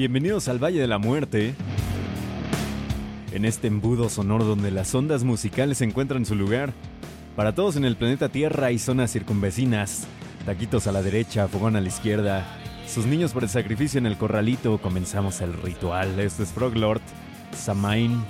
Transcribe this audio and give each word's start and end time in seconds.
Bienvenidos 0.00 0.48
al 0.48 0.58
Valle 0.58 0.80
de 0.80 0.86
la 0.86 0.96
Muerte. 0.96 1.54
En 3.32 3.44
este 3.44 3.66
embudo 3.66 4.08
sonoro 4.08 4.46
donde 4.46 4.70
las 4.70 4.94
ondas 4.94 5.24
musicales 5.24 5.82
encuentran 5.82 6.24
su 6.24 6.34
lugar. 6.34 6.72
Para 7.36 7.54
todos 7.54 7.76
en 7.76 7.84
el 7.84 7.96
planeta 7.96 8.30
Tierra 8.30 8.72
y 8.72 8.78
zonas 8.78 9.12
circunvecinas. 9.12 10.06
Taquitos 10.46 10.86
a 10.86 10.92
la 10.92 11.02
derecha, 11.02 11.48
fogón 11.48 11.76
a 11.76 11.82
la 11.82 11.88
izquierda. 11.88 12.46
Sus 12.88 13.04
niños 13.04 13.32
por 13.32 13.42
el 13.42 13.50
sacrificio 13.50 13.98
en 13.98 14.06
el 14.06 14.16
corralito. 14.16 14.78
Comenzamos 14.78 15.42
el 15.42 15.52
ritual. 15.52 16.18
Este 16.18 16.44
es 16.44 16.48
Froglord, 16.48 17.02
Samain. 17.54 18.24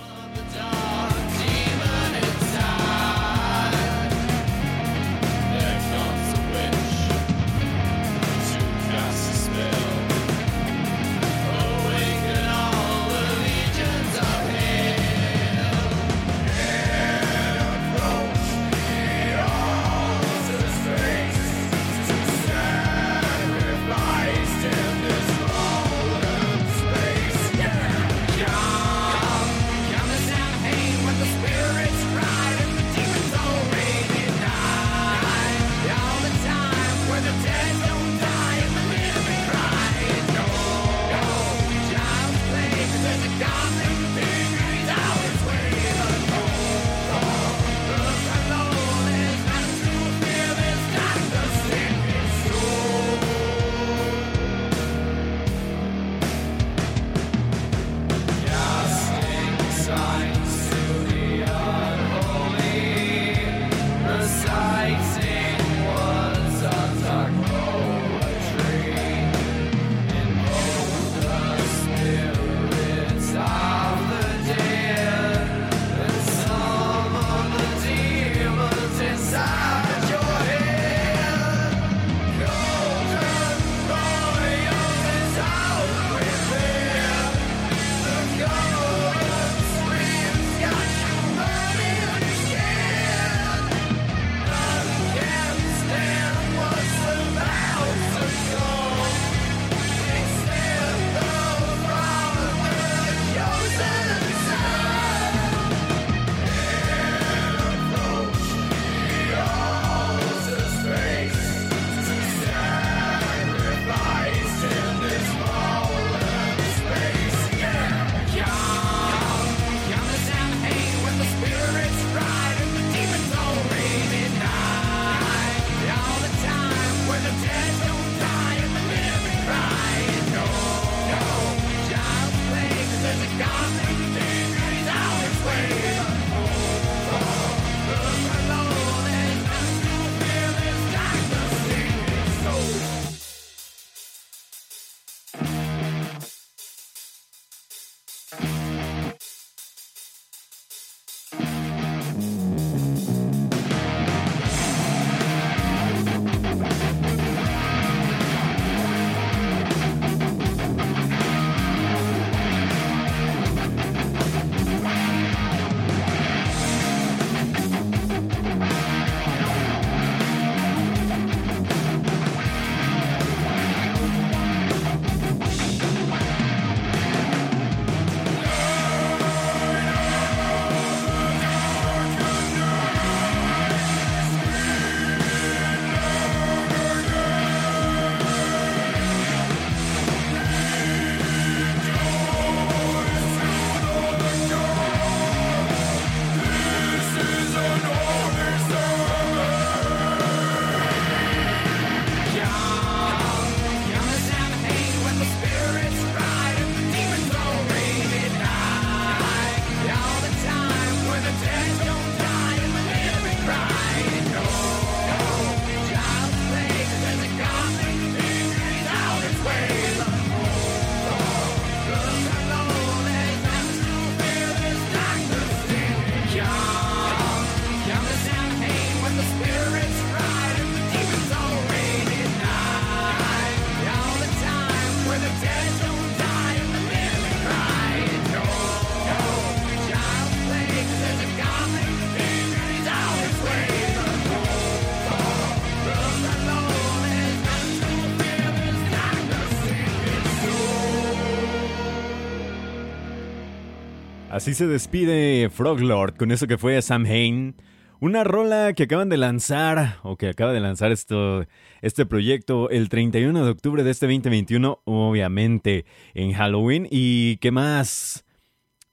Así 254.40 254.54
se 254.54 254.66
despide 254.66 255.50
Froglord 255.50 256.16
con 256.16 256.32
eso 256.32 256.46
que 256.46 256.56
fue 256.56 256.81
Sam 256.81 257.04
Hain. 257.04 257.56
Una 258.00 258.25
rola 258.25 258.72
que 258.72 258.84
acaban 258.84 259.10
de 259.10 259.19
lanzar, 259.19 259.98
o 260.02 260.16
que 260.16 260.28
acaba 260.28 260.54
de 260.54 260.60
lanzar 260.60 260.92
esto, 260.92 261.44
este 261.82 262.06
proyecto 262.06 262.70
el 262.70 262.88
31 262.88 263.44
de 263.44 263.50
octubre 263.50 263.84
de 263.84 263.90
este 263.90 264.06
2021, 264.06 264.81
obviamente 264.87 265.84
en 266.14 266.32
Halloween. 266.32 266.88
¿Y 266.90 267.37
qué 267.37 267.50
más? 267.50 268.25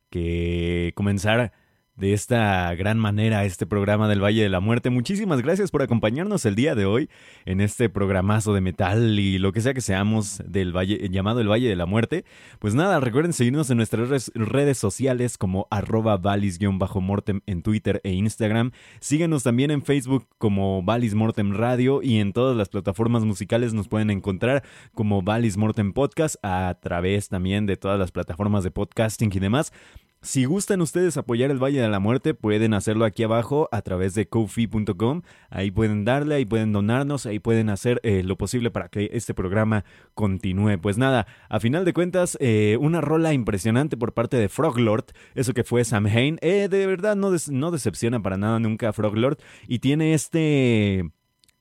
Que 0.10 0.92
comenzar 0.96 1.54
de 1.98 2.14
esta 2.14 2.74
gran 2.76 3.00
manera 3.00 3.44
este 3.44 3.66
programa 3.66 4.08
del 4.08 4.24
Valle 4.24 4.44
de 4.44 4.50
la 4.50 4.60
Muerte. 4.60 4.92
Muchísimas 4.92 5.42
gracias 5.42 5.72
por 5.72 5.82
acompañarnos 5.82 6.46
el 6.46 6.54
día 6.54 6.76
de 6.76 6.86
hoy 6.86 7.10
en 7.46 7.60
este 7.60 7.90
programazo 7.90 8.54
de 8.54 8.62
metal 8.62 9.20
y 9.20 9.40
lo 9.40 9.52
que 9.52 9.62
sea 9.62 9.74
que 9.74 9.82
seamos 9.82 10.42
del 10.46 10.76
Valle 10.76 11.10
llamado 11.10 11.42
el 11.42 11.50
Valle 11.50 11.68
de 11.68 11.76
la 11.76 11.88
Muerte. 11.88 12.24
Pues 12.60 12.76
nada, 12.76 13.00
recuerden 13.00 13.34
seguirnos 13.34 13.72
en 13.72 13.78
nuestras 13.78 14.32
redes 14.36 14.78
sociales 14.78 15.40
como 15.40 15.68
arroba 15.72 16.18
valis-mortem 16.18 17.42
en 17.48 17.64
Twitter 17.64 18.00
e 18.04 18.14
Instagram. 18.14 18.72
Síguenos 19.00 19.42
también 19.42 19.72
en 19.72 19.82
Facebook 19.82 20.28
como 20.38 20.84
Valis 20.84 21.16
Mortem 21.16 21.54
Radio 21.54 22.04
y 22.04 22.20
en 22.20 22.32
todas 22.32 22.56
las 22.56 22.70
plataformas 22.70 23.26
musicales 23.26 23.74
nos 23.74 23.88
pueden 23.88 24.12
encontrar 24.12 24.64
como 24.94 25.24
Valis 25.24 25.58
Mortem 25.58 25.94
Podcast 25.94 26.36
a 26.44 26.78
través 26.80 27.30
también 27.30 27.66
de 27.66 27.76
todas 27.76 27.98
las 27.98 28.12
plataformas 28.12 28.64
de 28.64 28.70
podcasting 28.70 29.32
y 29.34 29.40
demás. 29.40 29.74
Si 30.22 30.46
gustan 30.46 30.82
ustedes 30.82 31.16
apoyar 31.16 31.52
el 31.52 31.64
Valle 31.64 31.80
de 31.80 31.90
la 31.90 32.00
Muerte, 32.00 32.34
pueden 32.34 32.74
hacerlo 32.74 33.06
aquí 33.06 33.24
abajo 33.24 33.70
a 33.72 33.82
través 33.84 34.16
de 34.16 34.28
kofi.com. 34.28 35.22
Ahí 35.50 35.70
pueden 35.70 36.06
darle, 36.06 36.36
ahí 36.36 36.46
pueden 36.46 36.74
donarnos, 36.74 37.26
ahí 37.28 37.40
pueden 37.40 37.70
hacer 37.70 38.00
eh, 38.04 38.24
lo 38.24 38.36
posible 38.36 38.72
para 38.72 38.90
que 38.90 39.12
este 39.14 39.36
programa 39.36 39.86
continúe. 40.16 40.80
Pues 40.82 40.98
nada, 40.98 41.28
a 41.50 41.60
final 41.60 41.86
de 41.86 41.94
cuentas, 41.94 42.36
eh, 42.42 42.78
una 42.82 43.00
rola 43.00 43.32
impresionante 43.34 43.96
por 43.96 44.14
parte 44.14 44.38
de 44.38 44.50
Froglord, 44.50 45.06
eso 45.36 45.54
que 45.54 45.64
fue 45.64 45.86
Sam 45.86 46.08
Hain. 46.08 46.40
Eh, 46.42 46.68
de 46.68 46.88
verdad 46.88 47.16
no, 47.16 47.32
no 47.52 47.72
decepciona 47.72 48.22
para 48.22 48.38
nada 48.38 48.60
nunca 48.60 48.90
a 48.90 48.94
Froglord 48.94 49.38
y 49.68 49.80
tiene 49.80 50.14
este 50.14 51.12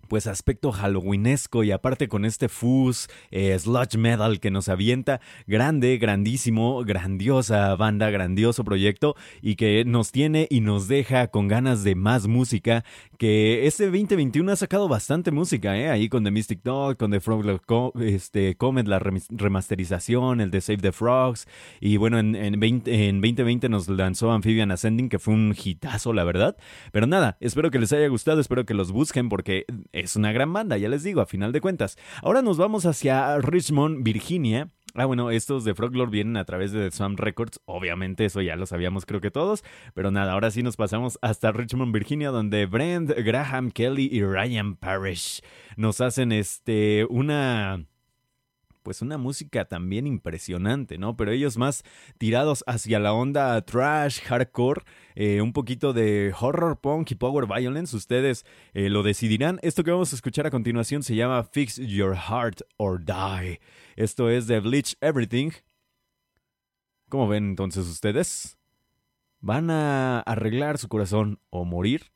pues 0.06 0.26
aspecto 0.26 0.72
halloweenesco 0.72 1.64
y 1.64 1.70
aparte 1.70 2.08
con 2.08 2.24
este 2.24 2.48
fuzz 2.48 3.08
eh, 3.30 3.58
sludge 3.58 3.96
metal 3.96 4.40
que 4.40 4.50
nos 4.50 4.68
avienta 4.68 5.20
grande, 5.46 5.98
grandísimo, 5.98 6.84
grandiosa 6.84 7.74
banda, 7.76 8.10
grandioso 8.10 8.64
proyecto 8.64 9.16
y 9.42 9.56
que 9.56 9.84
nos 9.84 10.12
tiene 10.12 10.46
y 10.50 10.60
nos 10.60 10.88
deja 10.88 11.28
con 11.28 11.48
ganas 11.48 11.84
de 11.84 11.94
más 11.94 12.26
música 12.26 12.84
que 13.18 13.66
este 13.66 13.84
2021 13.84 14.52
ha 14.52 14.56
sacado 14.56 14.88
bastante 14.88 15.30
música, 15.30 15.76
¿eh? 15.78 15.88
ahí 15.88 16.08
con 16.08 16.24
The 16.24 16.30
Mystic 16.30 16.62
Dog, 16.62 16.96
con 16.96 17.10
The 17.10 17.20
Frog 17.20 17.44
este, 18.00 18.56
Comet, 18.56 18.86
la 18.86 18.98
remasterización, 18.98 20.40
el 20.40 20.50
de 20.50 20.60
Save 20.60 20.78
the 20.78 20.92
Frogs 20.92 21.46
y 21.80 21.96
bueno, 21.96 22.18
en, 22.18 22.34
en, 22.34 22.58
20, 22.58 23.08
en 23.08 23.20
2020 23.20 23.68
nos 23.68 23.88
lanzó 23.88 24.32
Amphibian 24.32 24.70
Ascending 24.70 25.08
que 25.08 25.18
fue 25.18 25.34
un 25.34 25.54
hitazo 25.56 26.12
la 26.12 26.24
verdad, 26.24 26.56
pero 26.92 27.06
nada, 27.06 27.36
espero 27.40 27.70
que 27.70 27.78
les 27.78 27.92
haya 27.92 28.08
gustado, 28.08 28.40
espero 28.40 28.66
que 28.66 28.74
los 28.74 28.92
busquen 28.92 29.28
porque 29.28 29.64
es 30.00 30.16
una 30.16 30.32
gran 30.32 30.52
banda, 30.52 30.76
ya 30.76 30.88
les 30.88 31.02
digo, 31.02 31.20
a 31.20 31.26
final 31.26 31.52
de 31.52 31.60
cuentas. 31.60 31.96
Ahora 32.22 32.42
nos 32.42 32.58
vamos 32.58 32.86
hacia 32.86 33.38
Richmond, 33.38 34.04
Virginia. 34.04 34.70
Ah, 34.94 35.04
bueno, 35.04 35.30
estos 35.30 35.64
de 35.64 35.74
Froglord 35.74 36.10
vienen 36.10 36.36
a 36.36 36.44
través 36.44 36.72
de 36.72 36.88
The 36.88 36.96
Swamp 36.96 37.18
Records. 37.18 37.60
Obviamente, 37.66 38.24
eso 38.24 38.40
ya 38.40 38.56
lo 38.56 38.66
sabíamos, 38.66 39.04
creo 39.04 39.20
que 39.20 39.30
todos. 39.30 39.62
Pero 39.94 40.10
nada, 40.10 40.32
ahora 40.32 40.50
sí 40.50 40.62
nos 40.62 40.76
pasamos 40.76 41.18
hasta 41.22 41.52
Richmond, 41.52 41.92
Virginia, 41.92 42.30
donde 42.30 42.66
Brent, 42.66 43.10
Graham 43.10 43.70
Kelly 43.70 44.08
y 44.10 44.22
Ryan 44.22 44.76
Parrish 44.76 45.42
nos 45.76 46.00
hacen 46.00 46.32
este 46.32 47.06
una 47.10 47.84
pues 48.86 49.02
una 49.02 49.18
música 49.18 49.64
también 49.64 50.06
impresionante, 50.06 50.96
¿no? 50.96 51.16
Pero 51.16 51.32
ellos 51.32 51.56
más 51.56 51.82
tirados 52.18 52.62
hacia 52.68 53.00
la 53.00 53.12
onda 53.12 53.60
trash, 53.62 54.20
hardcore, 54.20 54.82
eh, 55.16 55.40
un 55.40 55.52
poquito 55.52 55.92
de 55.92 56.32
horror 56.38 56.80
punk 56.80 57.10
y 57.10 57.16
power 57.16 57.48
violence, 57.48 57.96
ustedes 57.96 58.46
eh, 58.74 58.88
lo 58.88 59.02
decidirán. 59.02 59.58
Esto 59.62 59.82
que 59.82 59.90
vamos 59.90 60.12
a 60.12 60.14
escuchar 60.14 60.46
a 60.46 60.52
continuación 60.52 61.02
se 61.02 61.16
llama 61.16 61.42
Fix 61.42 61.78
Your 61.78 62.14
Heart 62.14 62.60
or 62.76 63.04
Die. 63.04 63.58
Esto 63.96 64.30
es 64.30 64.46
de 64.46 64.60
Bleach 64.60 64.94
Everything. 65.00 65.50
¿Cómo 67.08 67.26
ven 67.26 67.46
entonces 67.48 67.88
ustedes? 67.88 68.56
¿Van 69.40 69.68
a 69.68 70.20
arreglar 70.20 70.78
su 70.78 70.86
corazón 70.86 71.40
o 71.50 71.64
morir? 71.64 72.12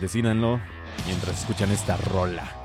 Decídanlo 0.00 0.60
mientras 1.06 1.42
escuchan 1.42 1.70
esta 1.70 1.96
rola. 1.96 2.63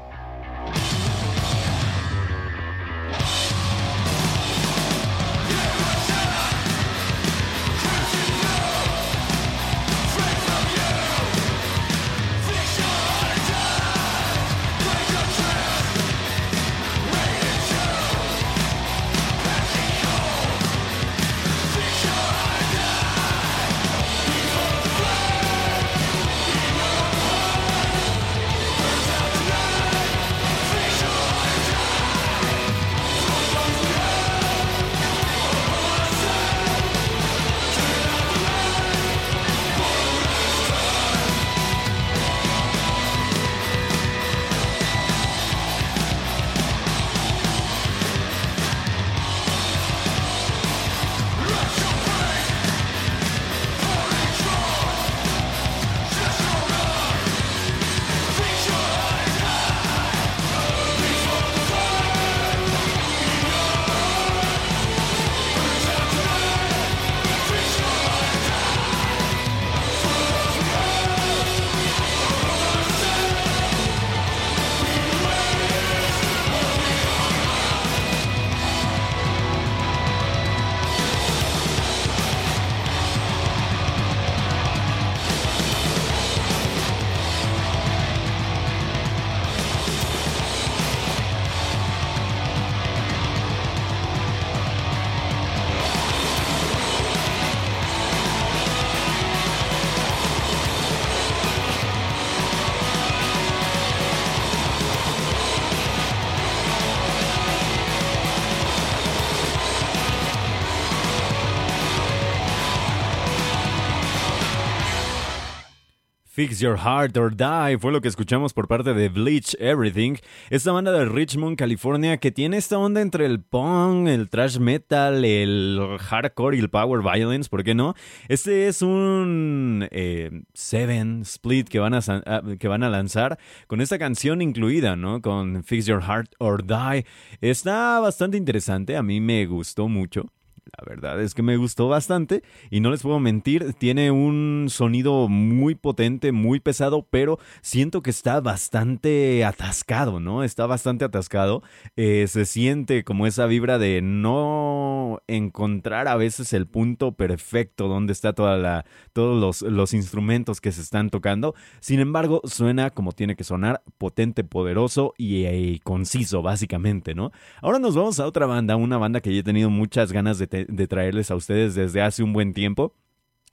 Fix 116.39 116.61
Your 116.61 116.77
Heart 116.77 117.17
or 117.17 117.35
Die 117.35 117.77
fue 117.79 117.91
lo 117.91 117.99
que 117.99 118.07
escuchamos 118.07 118.53
por 118.53 118.69
parte 118.69 118.93
de 118.93 119.09
Bleach 119.09 119.57
Everything, 119.59 120.15
esta 120.49 120.71
banda 120.71 120.93
de 120.93 121.03
Richmond, 121.03 121.57
California, 121.57 122.15
que 122.15 122.31
tiene 122.31 122.55
esta 122.55 122.77
onda 122.77 123.01
entre 123.01 123.25
el 123.25 123.41
punk, 123.41 124.07
el 124.07 124.29
thrash 124.29 124.57
metal, 124.57 125.25
el 125.25 125.97
hardcore 125.99 126.55
y 126.55 126.61
el 126.61 126.69
power 126.69 127.01
violence, 127.01 127.49
¿por 127.49 127.65
qué 127.65 127.75
no? 127.75 127.93
Este 128.29 128.69
es 128.69 128.81
un 128.81 129.85
eh, 129.91 130.43
Seven 130.53 131.23
Split 131.23 131.67
que 131.67 131.79
van, 131.79 131.93
a, 131.93 131.99
ah, 132.07 132.41
que 132.57 132.69
van 132.69 132.83
a 132.83 132.89
lanzar 132.89 133.37
con 133.67 133.81
esta 133.81 133.99
canción 133.99 134.41
incluida, 134.41 134.95
¿no? 134.95 135.21
Con 135.21 135.65
Fix 135.65 135.87
Your 135.87 136.03
Heart 136.03 136.35
or 136.37 136.65
Die. 136.65 137.05
Está 137.41 137.99
bastante 137.99 138.37
interesante, 138.37 138.95
a 138.95 139.03
mí 139.03 139.19
me 139.19 139.45
gustó 139.45 139.89
mucho. 139.89 140.27
La 140.65 140.83
verdad 140.85 141.21
es 141.21 141.33
que 141.33 141.41
me 141.41 141.57
gustó 141.57 141.87
bastante 141.87 142.43
y 142.69 142.79
no 142.79 142.91
les 142.91 143.01
puedo 143.01 143.19
mentir, 143.19 143.73
tiene 143.73 144.11
un 144.11 144.67
sonido 144.69 145.27
muy 145.27 145.75
potente, 145.75 146.31
muy 146.31 146.59
pesado, 146.59 147.07
pero 147.09 147.39
siento 147.61 148.01
que 148.01 148.09
está 148.09 148.39
bastante 148.41 149.43
atascado, 149.45 150.19
¿no? 150.19 150.43
Está 150.43 150.65
bastante 150.65 151.05
atascado. 151.05 151.63
Eh, 151.95 152.25
se 152.27 152.45
siente 152.45 153.03
como 153.03 153.27
esa 153.27 153.45
vibra 153.45 153.77
de 153.77 154.01
no 154.01 155.21
encontrar 155.27 156.07
a 156.07 156.15
veces 156.15 156.53
el 156.53 156.67
punto 156.67 157.13
perfecto 157.13 157.87
donde 157.87 158.13
está 158.13 158.33
toda 158.33 158.57
la, 158.57 158.85
todos 159.13 159.39
los, 159.39 159.61
los 159.71 159.93
instrumentos 159.93 160.61
que 160.61 160.71
se 160.71 160.81
están 160.81 161.09
tocando. 161.09 161.55
Sin 161.79 161.99
embargo, 161.99 162.41
suena 162.43 162.89
como 162.89 163.11
tiene 163.13 163.35
que 163.35 163.43
sonar, 163.43 163.81
potente, 163.97 164.43
poderoso 164.43 165.13
y, 165.17 165.45
y 165.45 165.79
conciso, 165.79 166.41
básicamente, 166.41 167.15
¿no? 167.15 167.31
Ahora 167.61 167.79
nos 167.79 167.95
vamos 167.95 168.19
a 168.19 168.25
otra 168.25 168.45
banda, 168.45 168.75
una 168.75 168.97
banda 168.97 169.21
que 169.21 169.33
ya 169.33 169.39
he 169.39 169.43
tenido 169.43 169.69
muchas 169.69 170.11
ganas 170.11 170.37
de 170.37 170.47
de 170.67 170.87
traerles 170.87 171.31
a 171.31 171.35
ustedes 171.35 171.75
desde 171.75 172.01
hace 172.01 172.23
un 172.23 172.33
buen 172.33 172.53
tiempo. 172.53 172.93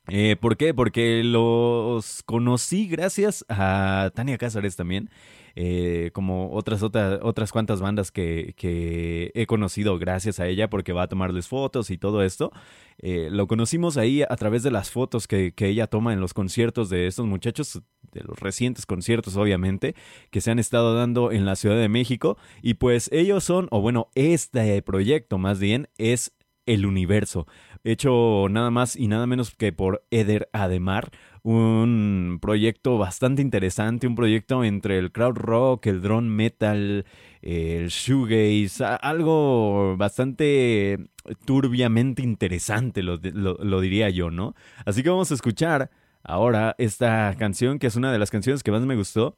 Eh, 0.09 0.37
¿Por 0.41 0.57
qué? 0.57 0.73
Porque 0.73 1.23
los 1.25 2.23
conocí 2.23 2.87
gracias 2.87 3.45
a 3.49 4.11
Tania 4.15 4.39
Cázares 4.39 4.77
también. 4.77 5.11
Eh, 5.59 6.11
como 6.13 6.53
otras, 6.53 6.83
otras, 6.83 7.51
cuantas 7.51 7.81
bandas 7.81 8.13
que, 8.13 8.53
que, 8.59 9.33
he 9.35 9.47
conocido 9.47 9.99
gracias 9.99 10.39
a 10.39 10.47
ella 10.47 10.69
porque 10.69 10.93
va 10.93 11.05
a 11.05 11.09
tomarles 11.09 11.49
fotos 11.49 11.91
y 11.91 11.97
todo 11.97 12.23
esto. 12.23 12.53
Eh, 12.99 13.29
lo 13.31 13.47
conocimos 13.47 13.97
ahí 13.97 14.23
a 14.23 14.37
través 14.37 14.63
de 14.63 14.71
las 14.71 14.91
fotos 14.91 15.27
que, 15.27 15.55
que, 15.55 15.69
ella 15.69 15.87
toma 15.87 16.13
en 16.13 16.21
los 16.21 16.35
conciertos 16.35 16.91
de 16.91 17.07
estos 17.07 17.25
muchachos, 17.25 17.81
de 18.13 18.23
los 18.23 18.39
recientes 18.39 18.85
conciertos 18.85 19.37
obviamente, 19.39 19.95
que 20.31 20.43
se 20.43 20.51
han 20.51 20.59
estado 20.59 20.95
dando 20.95 21.33
en 21.33 21.47
la 21.47 21.57
Ciudad 21.57 21.79
de 21.79 21.89
México. 21.89 22.37
Y 22.61 22.75
pues 22.75 23.09
ellos 23.11 23.43
son, 23.43 23.69
o 23.71 23.81
bueno, 23.81 24.11
este 24.15 24.83
proyecto 24.83 25.39
más 25.39 25.59
bien 25.59 25.89
es 25.97 26.36
el 26.66 26.85
universo, 26.85 27.46
hecho 27.85 28.46
nada 28.50 28.70
más 28.70 28.96
y 28.96 29.08
nada 29.08 29.26
menos 29.26 29.54
que 29.54 29.73
por 29.73 30.04
Eder 30.11 30.49
Ademar, 30.52 31.11
un 31.42 32.38
proyecto 32.42 32.99
bastante 32.99 33.40
interesante, 33.40 34.06
un 34.06 34.16
proyecto 34.16 34.64
entre 34.64 34.99
el 34.99 35.12
crowd 35.12 35.37
rock, 35.37 35.87
el 35.87 36.02
drone 36.02 36.28
metal, 36.28 37.06
el 37.40 37.88
shoegaze, 37.88 38.85
algo 39.00 39.96
bastante 39.96 40.99
turbiamente 41.44 42.23
interesante, 42.23 43.02
lo, 43.04 43.16
lo 43.16 43.80
diría 43.80 44.11
yo, 44.11 44.30
¿no? 44.30 44.54
Así 44.85 45.04
que 45.04 45.11
vamos 45.11 45.30
a 45.30 45.35
escuchar 45.35 45.90
ahora 46.25 46.75
esta 46.78 47.35
canción, 47.38 47.78
que 47.78 47.87
es 47.87 47.96
una 47.96 48.12
de 48.12 48.18
las 48.18 48.30
canciones 48.30 48.64
que 48.64 48.73
más 48.73 48.82
me 48.82 48.96
gustó, 48.96 49.37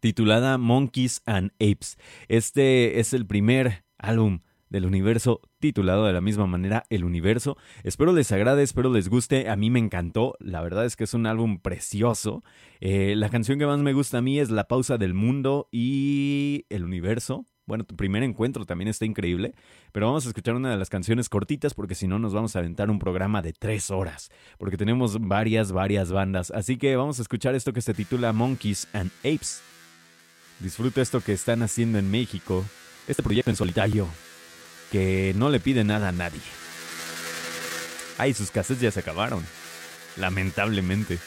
titulada 0.00 0.58
Monkeys 0.58 1.22
and 1.24 1.52
Apes. 1.54 1.96
Este 2.28 3.00
es 3.00 3.14
el 3.14 3.26
primer 3.26 3.84
álbum 3.98 4.40
del 4.70 4.86
universo 4.86 5.40
titulado 5.58 6.06
de 6.06 6.12
la 6.12 6.20
misma 6.20 6.46
manera 6.46 6.84
El 6.88 7.04
Universo. 7.04 7.58
Espero 7.82 8.12
les 8.12 8.32
agrade, 8.32 8.62
espero 8.62 8.90
les 8.90 9.08
guste. 9.08 9.50
A 9.50 9.56
mí 9.56 9.68
me 9.68 9.80
encantó. 9.80 10.36
La 10.38 10.62
verdad 10.62 10.86
es 10.86 10.96
que 10.96 11.04
es 11.04 11.12
un 11.12 11.26
álbum 11.26 11.58
precioso. 11.58 12.42
Eh, 12.80 13.14
la 13.16 13.28
canción 13.28 13.58
que 13.58 13.66
más 13.66 13.80
me 13.80 13.92
gusta 13.92 14.18
a 14.18 14.22
mí 14.22 14.38
es 14.38 14.50
La 14.50 14.64
Pausa 14.64 14.96
del 14.96 15.12
Mundo 15.12 15.68
y 15.70 16.64
El 16.70 16.84
Universo. 16.84 17.46
Bueno, 17.66 17.84
tu 17.84 17.94
primer 17.94 18.22
encuentro 18.22 18.64
también 18.64 18.88
está 18.88 19.04
increíble, 19.04 19.54
pero 19.92 20.06
vamos 20.06 20.24
a 20.24 20.28
escuchar 20.28 20.56
una 20.56 20.70
de 20.70 20.76
las 20.76 20.88
canciones 20.88 21.28
cortitas 21.28 21.72
porque 21.72 21.94
si 21.94 22.08
no 22.08 22.18
nos 22.18 22.32
vamos 22.32 22.56
a 22.56 22.58
aventar 22.58 22.90
un 22.90 22.98
programa 22.98 23.42
de 23.42 23.52
tres 23.52 23.92
horas, 23.92 24.30
porque 24.58 24.76
tenemos 24.76 25.20
varias, 25.20 25.70
varias 25.70 26.10
bandas. 26.10 26.50
Así 26.50 26.78
que 26.78 26.96
vamos 26.96 27.20
a 27.20 27.22
escuchar 27.22 27.54
esto 27.54 27.72
que 27.72 27.80
se 27.80 27.94
titula 27.94 28.32
Monkeys 28.32 28.88
and 28.92 29.12
Apes. 29.20 29.62
Disfruta 30.58 31.00
esto 31.00 31.20
que 31.20 31.32
están 31.32 31.62
haciendo 31.62 31.98
en 31.98 32.10
México, 32.10 32.64
este 33.06 33.22
proyecto 33.22 33.50
en 33.50 33.56
solitario 33.56 34.08
que 34.90 35.32
no 35.36 35.50
le 35.50 35.60
pide 35.60 35.84
nada 35.84 36.08
a 36.08 36.12
nadie. 36.12 36.40
Ay, 38.18 38.34
sus 38.34 38.50
cassettes 38.50 38.82
ya 38.82 38.90
se 38.90 39.00
acabaron. 39.00 39.44
Lamentablemente. 40.16 41.18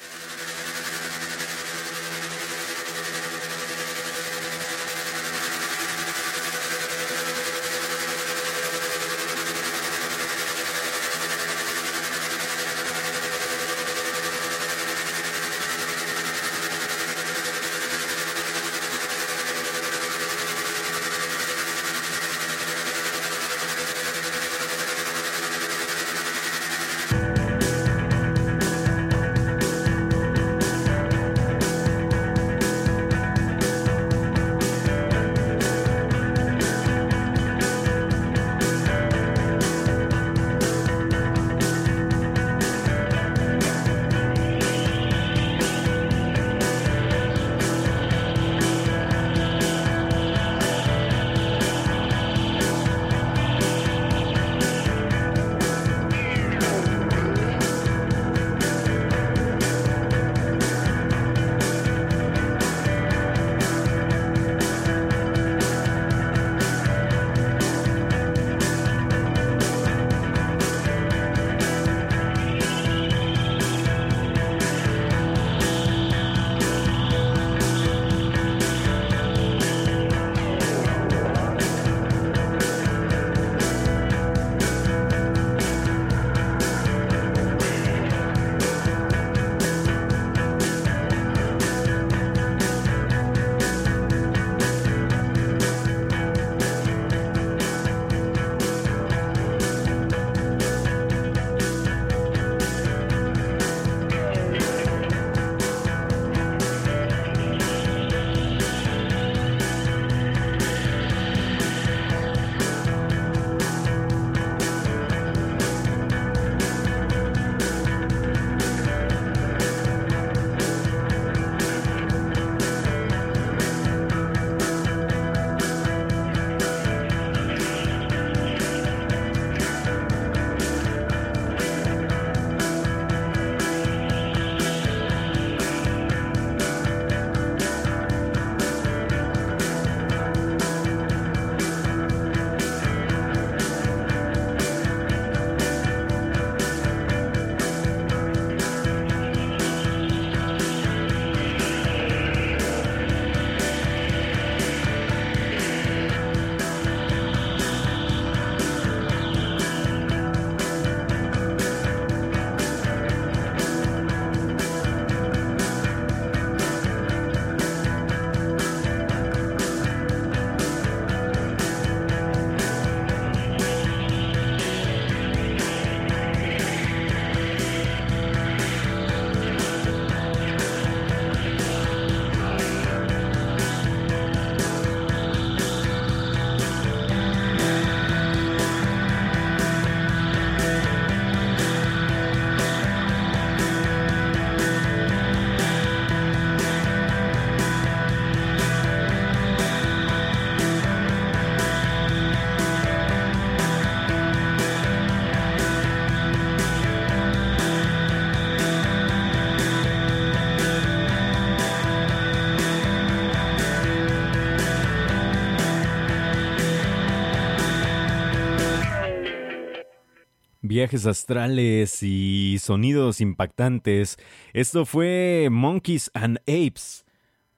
Viajes 220.74 221.06
astrales 221.06 222.02
y 222.02 222.58
sonidos 222.60 223.22
impactantes. 223.22 224.18
Esto 224.54 224.88
fue 224.88 225.50
Monkeys 225.52 226.10
and 226.16 226.40
Apes 226.48 227.06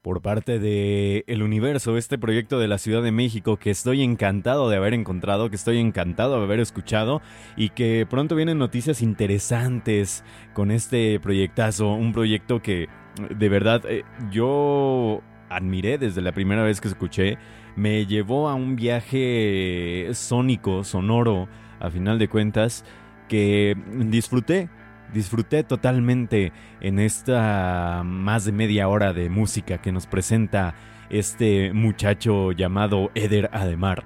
por 0.01 0.21
parte 0.21 0.59
de 0.59 1.23
El 1.27 1.41
Universo, 1.41 1.95
este 1.95 2.17
proyecto 2.17 2.59
de 2.59 2.67
la 2.67 2.77
Ciudad 2.77 3.01
de 3.01 3.13
México 3.13 3.55
que 3.55 3.71
estoy 3.71 4.03
encantado 4.03 4.69
de 4.69 4.75
haber 4.75 4.93
encontrado, 4.93 5.49
que 5.49 5.55
estoy 5.55 5.79
encantado 5.79 6.37
de 6.37 6.43
haber 6.43 6.59
escuchado 6.59 7.21
y 7.55 7.69
que 7.69 8.05
pronto 8.05 8.35
vienen 8.35 8.57
noticias 8.57 9.01
interesantes 9.01 10.25
con 10.53 10.69
este 10.69 11.17
proyectazo, 11.21 11.93
un 11.93 12.11
proyecto 12.11 12.61
que 12.61 12.89
de 13.29 13.47
verdad 13.47 13.81
eh, 13.87 14.03
yo 14.29 15.21
admiré 15.49 15.97
desde 15.97 16.21
la 16.21 16.33
primera 16.33 16.63
vez 16.63 16.81
que 16.81 16.89
escuché, 16.89 17.37
me 17.77 18.05
llevó 18.07 18.49
a 18.49 18.55
un 18.55 18.75
viaje 18.75 20.09
sónico, 20.11 20.83
sonoro, 20.83 21.47
a 21.79 21.89
final 21.89 22.19
de 22.19 22.27
cuentas, 22.27 22.83
que 23.27 23.75
disfruté 24.07 24.69
disfruté 25.13 25.63
totalmente 25.63 26.51
en 26.81 26.99
esta 26.99 28.03
más 28.03 28.45
de 28.45 28.51
media 28.51 28.87
hora 28.87 29.13
de 29.13 29.29
música 29.29 29.79
que 29.79 29.91
nos 29.91 30.07
presenta 30.07 30.75
este 31.09 31.73
muchacho 31.73 32.51
llamado 32.51 33.11
Eder 33.15 33.49
Ademar. 33.53 34.03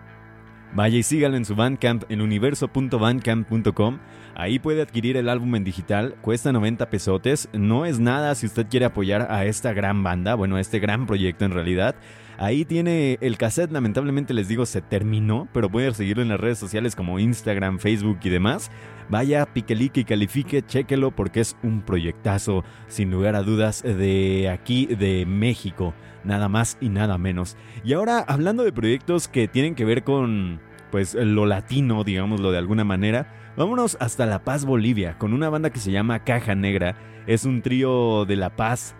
Vaya 0.73 0.99
y 0.99 1.03
síganlo 1.03 1.35
en 1.35 1.45
su 1.45 1.55
Bandcamp 1.55 2.03
en 2.09 2.21
universo.bandcamp.com. 2.21 3.99
Ahí 4.35 4.59
puede 4.59 4.83
adquirir 4.83 5.17
el 5.17 5.27
álbum 5.27 5.55
en 5.55 5.63
digital, 5.63 6.15
cuesta 6.21 6.51
90 6.51 6.89
pesotes. 6.89 7.49
No 7.53 7.85
es 7.85 7.99
nada 7.99 8.35
si 8.35 8.45
usted 8.45 8.67
quiere 8.69 8.85
apoyar 8.85 9.31
a 9.31 9.45
esta 9.45 9.73
gran 9.73 10.03
banda, 10.03 10.35
bueno, 10.35 10.57
a 10.57 10.61
este 10.61 10.79
gran 10.79 11.07
proyecto 11.07 11.45
en 11.45 11.51
realidad. 11.51 11.95
Ahí 12.41 12.63
tiene 12.63 13.17
el 13.19 13.37
cassette, 13.37 13.69
lamentablemente 13.69 14.33
les 14.33 14.47
digo 14.47 14.65
se 14.65 14.81
terminó, 14.81 15.49
pero 15.51 15.69
puede 15.69 15.93
seguirlo 15.93 16.23
en 16.23 16.29
las 16.29 16.39
redes 16.39 16.57
sociales 16.57 16.95
como 16.95 17.19
Instagram, 17.19 17.79
Facebook 17.79 18.19
y 18.23 18.29
demás. 18.29 18.71
Vaya, 19.09 19.45
piquelique 19.45 19.99
y 19.99 20.05
califique, 20.05 20.65
chéquelo 20.65 21.11
porque 21.11 21.41
es 21.41 21.57
un 21.63 21.81
proyectazo, 21.81 22.63
sin 22.87 23.11
lugar 23.11 23.35
a 23.35 23.43
dudas, 23.43 23.83
de 23.83 24.47
aquí, 24.49 24.85
de 24.85 25.25
México, 25.25 25.93
nada 26.23 26.47
más 26.47 26.77
y 26.79 26.87
nada 26.87 27.17
menos. 27.17 27.57
Y 27.83 27.91
ahora, 27.91 28.19
hablando 28.19 28.63
de 28.63 28.71
proyectos 28.71 29.27
que 29.27 29.49
tienen 29.49 29.75
que 29.75 29.83
ver 29.83 30.05
con, 30.05 30.61
pues, 30.91 31.15
lo 31.15 31.45
latino, 31.45 32.05
digámoslo 32.05 32.51
de 32.51 32.57
alguna 32.57 32.85
manera, 32.85 33.51
vámonos 33.57 33.97
hasta 33.99 34.25
La 34.25 34.45
Paz, 34.45 34.63
Bolivia, 34.63 35.17
con 35.17 35.33
una 35.33 35.49
banda 35.49 35.71
que 35.71 35.79
se 35.79 35.91
llama 35.91 36.23
Caja 36.23 36.55
Negra. 36.55 36.95
Es 37.27 37.43
un 37.43 37.61
trío 37.61 38.23
de 38.23 38.37
La 38.37 38.55
Paz 38.55 38.95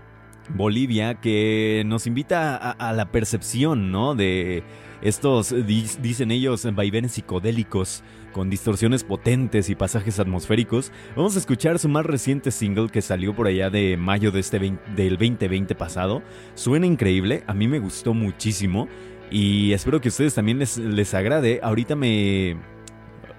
Bolivia 0.55 1.15
que 1.15 1.83
nos 1.85 2.07
invita 2.07 2.55
a, 2.55 2.93
la 2.93 3.11
percepción, 3.11 3.91
¿no? 3.91 4.15
De 4.15 4.63
estos, 5.01 5.53
dicen 5.65 6.31
ellos, 6.31 6.67
vaivenes 6.73 7.13
psicodélicos 7.13 8.03
con 8.31 8.49
distorsiones 8.49 9.03
potentes 9.03 9.69
y 9.69 9.75
pasajes 9.75 10.19
atmosféricos. 10.19 10.91
Vamos 11.15 11.35
a 11.35 11.39
escuchar 11.39 11.79
su 11.79 11.89
más 11.89 12.05
reciente 12.05 12.51
single 12.51 12.89
que 12.89 13.01
salió 13.01 13.35
por 13.35 13.47
allá 13.47 13.69
de 13.69 13.97
mayo 13.97 14.31
de 14.31 14.39
este 14.39 14.59
del 14.95 15.17
2020 15.17 15.75
pasado. 15.75 16.21
Suena 16.55 16.85
increíble, 16.85 17.43
a 17.47 17.53
mí 17.53 17.67
me 17.67 17.79
gustó 17.79 18.13
muchísimo 18.13 18.87
y 19.31 19.73
espero 19.73 20.01
que 20.01 20.09
a 20.09 20.11
ustedes 20.11 20.35
también 20.35 20.59
les, 20.59 20.77
les 20.77 21.13
agrade. 21.13 21.59
Ahorita 21.63 21.95
me 21.95 22.57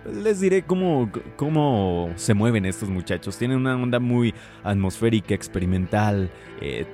les 0.06 0.40
diré 0.40 0.62
cómo, 0.62 1.10
cómo 1.36 2.10
se 2.16 2.34
mueven 2.34 2.64
estos 2.64 2.88
muchachos. 2.88 3.36
Tienen 3.36 3.58
una 3.58 3.76
onda 3.76 3.98
muy 4.00 4.34
atmosférica, 4.62 5.34
experimental, 5.34 6.30
eh, 6.60 6.86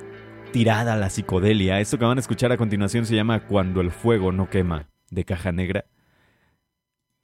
tirada 0.56 0.96
la 0.96 1.10
psicodelia. 1.10 1.80
Esto 1.80 1.98
que 1.98 2.06
van 2.06 2.16
a 2.16 2.20
escuchar 2.20 2.50
a 2.50 2.56
continuación 2.56 3.04
se 3.04 3.14
llama 3.14 3.46
Cuando 3.46 3.82
el 3.82 3.90
fuego 3.90 4.32
no 4.32 4.48
quema, 4.48 4.88
de 5.10 5.22
caja 5.26 5.52
negra. 5.52 5.84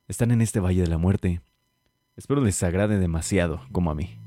Están 0.06 0.32
en 0.32 0.42
este 0.42 0.60
valle 0.60 0.82
de 0.82 0.88
la 0.88 0.98
muerte. 0.98 1.40
Espero 2.14 2.42
les 2.42 2.62
agrade 2.62 2.98
demasiado 2.98 3.62
como 3.72 3.90
a 3.90 3.94
mí. 3.94 4.21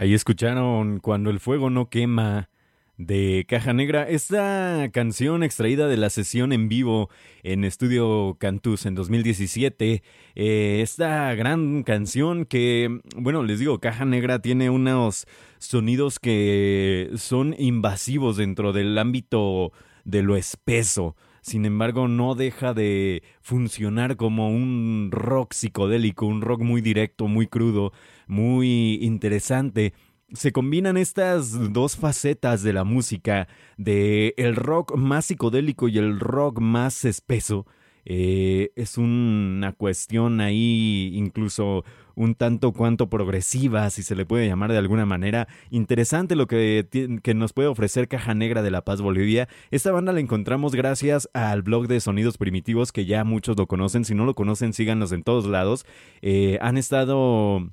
Ahí 0.00 0.14
escucharon 0.14 0.98
Cuando 0.98 1.28
el 1.28 1.40
fuego 1.40 1.68
no 1.68 1.90
quema 1.90 2.48
de 2.96 3.44
Caja 3.46 3.74
Negra, 3.74 4.08
esta 4.08 4.88
canción 4.94 5.42
extraída 5.42 5.88
de 5.88 5.98
la 5.98 6.08
sesión 6.08 6.54
en 6.54 6.70
vivo 6.70 7.10
en 7.42 7.64
Estudio 7.64 8.34
Cantus 8.38 8.86
en 8.86 8.94
2017, 8.94 10.02
eh, 10.36 10.80
esta 10.82 11.34
gran 11.34 11.82
canción 11.82 12.46
que, 12.46 13.00
bueno, 13.14 13.42
les 13.42 13.58
digo, 13.58 13.78
Caja 13.78 14.06
Negra 14.06 14.38
tiene 14.38 14.70
unos 14.70 15.26
sonidos 15.58 16.18
que 16.18 17.10
son 17.16 17.54
invasivos 17.58 18.38
dentro 18.38 18.72
del 18.72 18.96
ámbito 18.96 19.70
de 20.04 20.22
lo 20.22 20.34
espeso. 20.36 21.14
Sin 21.42 21.64
embargo, 21.64 22.08
no 22.08 22.34
deja 22.34 22.74
de 22.74 23.22
funcionar 23.40 24.16
como 24.16 24.50
un 24.50 25.08
rock 25.10 25.52
psicodélico, 25.52 26.26
un 26.26 26.42
rock 26.42 26.60
muy 26.60 26.80
directo, 26.80 27.28
muy 27.28 27.46
crudo, 27.46 27.92
muy 28.26 28.98
interesante. 29.02 29.94
Se 30.32 30.52
combinan 30.52 30.96
estas 30.96 31.72
dos 31.72 31.96
facetas 31.96 32.62
de 32.62 32.72
la 32.72 32.84
música, 32.84 33.48
de 33.76 34.34
el 34.36 34.54
rock 34.54 34.96
más 34.96 35.26
psicodélico 35.26 35.88
y 35.88 35.98
el 35.98 36.20
rock 36.20 36.60
más 36.60 37.04
espeso. 37.04 37.66
Eh, 38.04 38.72
es 38.76 38.96
una 38.96 39.72
cuestión 39.72 40.40
ahí 40.40 41.10
incluso 41.14 41.84
un 42.20 42.34
tanto 42.34 42.72
cuanto 42.72 43.08
progresiva, 43.08 43.88
si 43.88 44.02
se 44.02 44.14
le 44.14 44.26
puede 44.26 44.46
llamar 44.46 44.70
de 44.70 44.76
alguna 44.76 45.06
manera. 45.06 45.48
Interesante 45.70 46.36
lo 46.36 46.46
que, 46.46 46.86
que, 47.22 47.34
nos 47.34 47.54
puede 47.54 47.68
ofrecer 47.68 48.08
Caja 48.08 48.34
Negra 48.34 48.60
de 48.60 48.70
La 48.70 48.84
Paz 48.84 49.00
Bolivia. 49.00 49.48
Esta 49.70 49.90
banda 49.90 50.12
la 50.12 50.20
encontramos 50.20 50.74
gracias 50.74 51.30
al 51.32 51.62
blog 51.62 51.88
de 51.88 51.98
Sonidos 51.98 52.36
Primitivos, 52.36 52.92
que 52.92 53.06
ya 53.06 53.24
muchos 53.24 53.56
lo 53.56 53.66
conocen. 53.66 54.04
Si 54.04 54.14
no 54.14 54.26
lo 54.26 54.34
conocen, 54.34 54.74
síganos 54.74 55.12
en 55.12 55.22
todos 55.22 55.46
lados. 55.46 55.86
Eh, 56.20 56.58
han 56.60 56.76
estado 56.76 57.70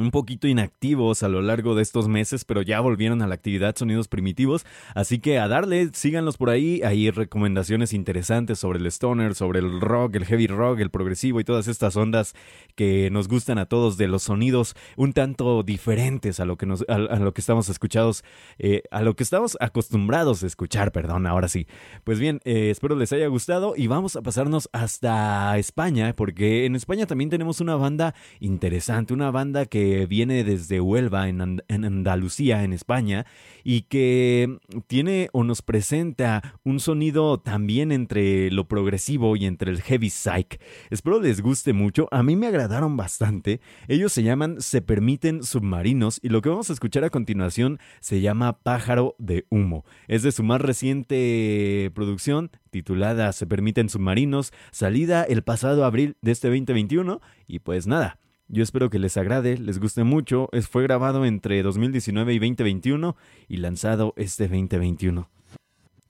un 0.00 0.10
poquito 0.10 0.48
inactivos 0.48 1.22
a 1.22 1.28
lo 1.28 1.42
largo 1.42 1.74
de 1.74 1.82
estos 1.82 2.08
meses, 2.08 2.44
pero 2.44 2.62
ya 2.62 2.80
volvieron 2.80 3.22
a 3.22 3.26
la 3.26 3.34
actividad 3.34 3.76
Sonidos 3.76 4.08
Primitivos, 4.08 4.66
así 4.94 5.18
que 5.18 5.38
a 5.38 5.48
darle, 5.48 5.90
síganlos 5.92 6.36
por 6.36 6.50
ahí, 6.50 6.82
hay 6.82 7.10
recomendaciones 7.10 7.92
interesantes 7.92 8.58
sobre 8.58 8.78
el 8.78 8.86
stoner, 8.86 9.34
sobre 9.34 9.60
el 9.60 9.80
rock, 9.80 10.16
el 10.16 10.24
heavy 10.24 10.46
rock, 10.46 10.80
el 10.80 10.90
progresivo 10.90 11.40
y 11.40 11.44
todas 11.44 11.68
estas 11.68 11.96
ondas 11.96 12.34
que 12.74 13.10
nos 13.10 13.28
gustan 13.28 13.58
a 13.58 13.66
todos 13.66 13.96
de 13.96 14.08
los 14.08 14.24
sonidos 14.24 14.74
un 14.96 15.12
tanto 15.12 15.62
diferentes 15.62 16.40
a 16.40 16.44
lo 16.44 16.56
que 16.56 16.66
nos, 16.66 16.84
a, 16.88 16.98
lo 16.98 17.32
que 17.32 17.40
estamos 17.40 17.68
escuchados, 17.68 18.24
eh, 18.58 18.82
a 18.90 19.02
lo 19.02 19.16
que 19.16 19.22
estamos 19.22 19.56
acostumbrados 19.60 20.42
a 20.42 20.46
escuchar, 20.46 20.92
perdón, 20.92 21.26
ahora 21.26 21.48
sí. 21.48 21.66
Pues 22.04 22.18
bien, 22.18 22.40
eh, 22.44 22.70
espero 22.70 22.96
les 22.96 23.12
haya 23.12 23.26
gustado 23.28 23.74
y 23.76 23.86
vamos 23.86 24.16
a 24.16 24.22
pasarnos 24.22 24.68
hasta 24.72 25.56
España, 25.58 26.14
porque 26.14 26.66
en 26.66 26.76
España 26.76 27.06
también 27.06 27.30
tenemos 27.30 27.60
una 27.60 27.76
banda 27.76 28.14
interesante, 28.40 29.14
una 29.14 29.30
banda 29.30 29.66
que 29.66 29.87
viene 30.08 30.44
desde 30.44 30.80
Huelva, 30.80 31.28
en, 31.28 31.60
Andalucía, 31.68 32.64
en 32.64 32.72
España, 32.72 33.26
y 33.64 33.82
que 33.82 34.58
tiene 34.86 35.28
o 35.32 35.44
nos 35.44 35.62
presenta 35.62 36.58
un 36.64 36.80
sonido 36.80 37.38
también 37.38 37.92
entre 37.92 38.50
lo 38.50 38.68
progresivo 38.68 39.36
y 39.36 39.46
entre 39.46 39.70
el 39.70 39.82
heavy 39.82 40.10
psych. 40.10 40.60
Espero 40.90 41.20
les 41.20 41.40
guste 41.40 41.72
mucho, 41.72 42.08
a 42.10 42.22
mí 42.22 42.36
me 42.36 42.46
agradaron 42.46 42.96
bastante. 42.96 43.60
Ellos 43.88 44.12
se 44.12 44.22
llaman 44.22 44.60
Se 44.60 44.82
Permiten 44.82 45.42
Submarinos 45.42 46.20
y 46.22 46.28
lo 46.28 46.42
que 46.42 46.48
vamos 46.48 46.70
a 46.70 46.72
escuchar 46.72 47.04
a 47.04 47.10
continuación 47.10 47.78
se 48.00 48.20
llama 48.20 48.58
Pájaro 48.60 49.16
de 49.18 49.46
Humo. 49.50 49.84
Es 50.06 50.22
de 50.22 50.32
su 50.32 50.42
más 50.42 50.60
reciente 50.60 51.90
producción 51.94 52.50
titulada 52.70 53.32
Se 53.32 53.46
Permiten 53.46 53.88
Submarinos, 53.88 54.52
salida 54.70 55.24
el 55.24 55.42
pasado 55.42 55.84
abril 55.84 56.16
de 56.22 56.32
este 56.32 56.48
2021 56.48 57.20
y 57.46 57.58
pues 57.60 57.86
nada. 57.86 58.18
Yo 58.50 58.62
espero 58.62 58.88
que 58.88 58.98
les 58.98 59.18
agrade, 59.18 59.58
les 59.58 59.78
guste 59.78 60.04
mucho. 60.04 60.48
Fue 60.70 60.82
grabado 60.82 61.26
entre 61.26 61.62
2019 61.62 62.32
y 62.32 62.38
2021 62.38 63.14
y 63.46 63.58
lanzado 63.58 64.14
este 64.16 64.48
2021. 64.48 65.28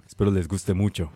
Espero 0.07 0.31
les 0.31 0.47
guste 0.47 0.73
mucho. 0.73 1.11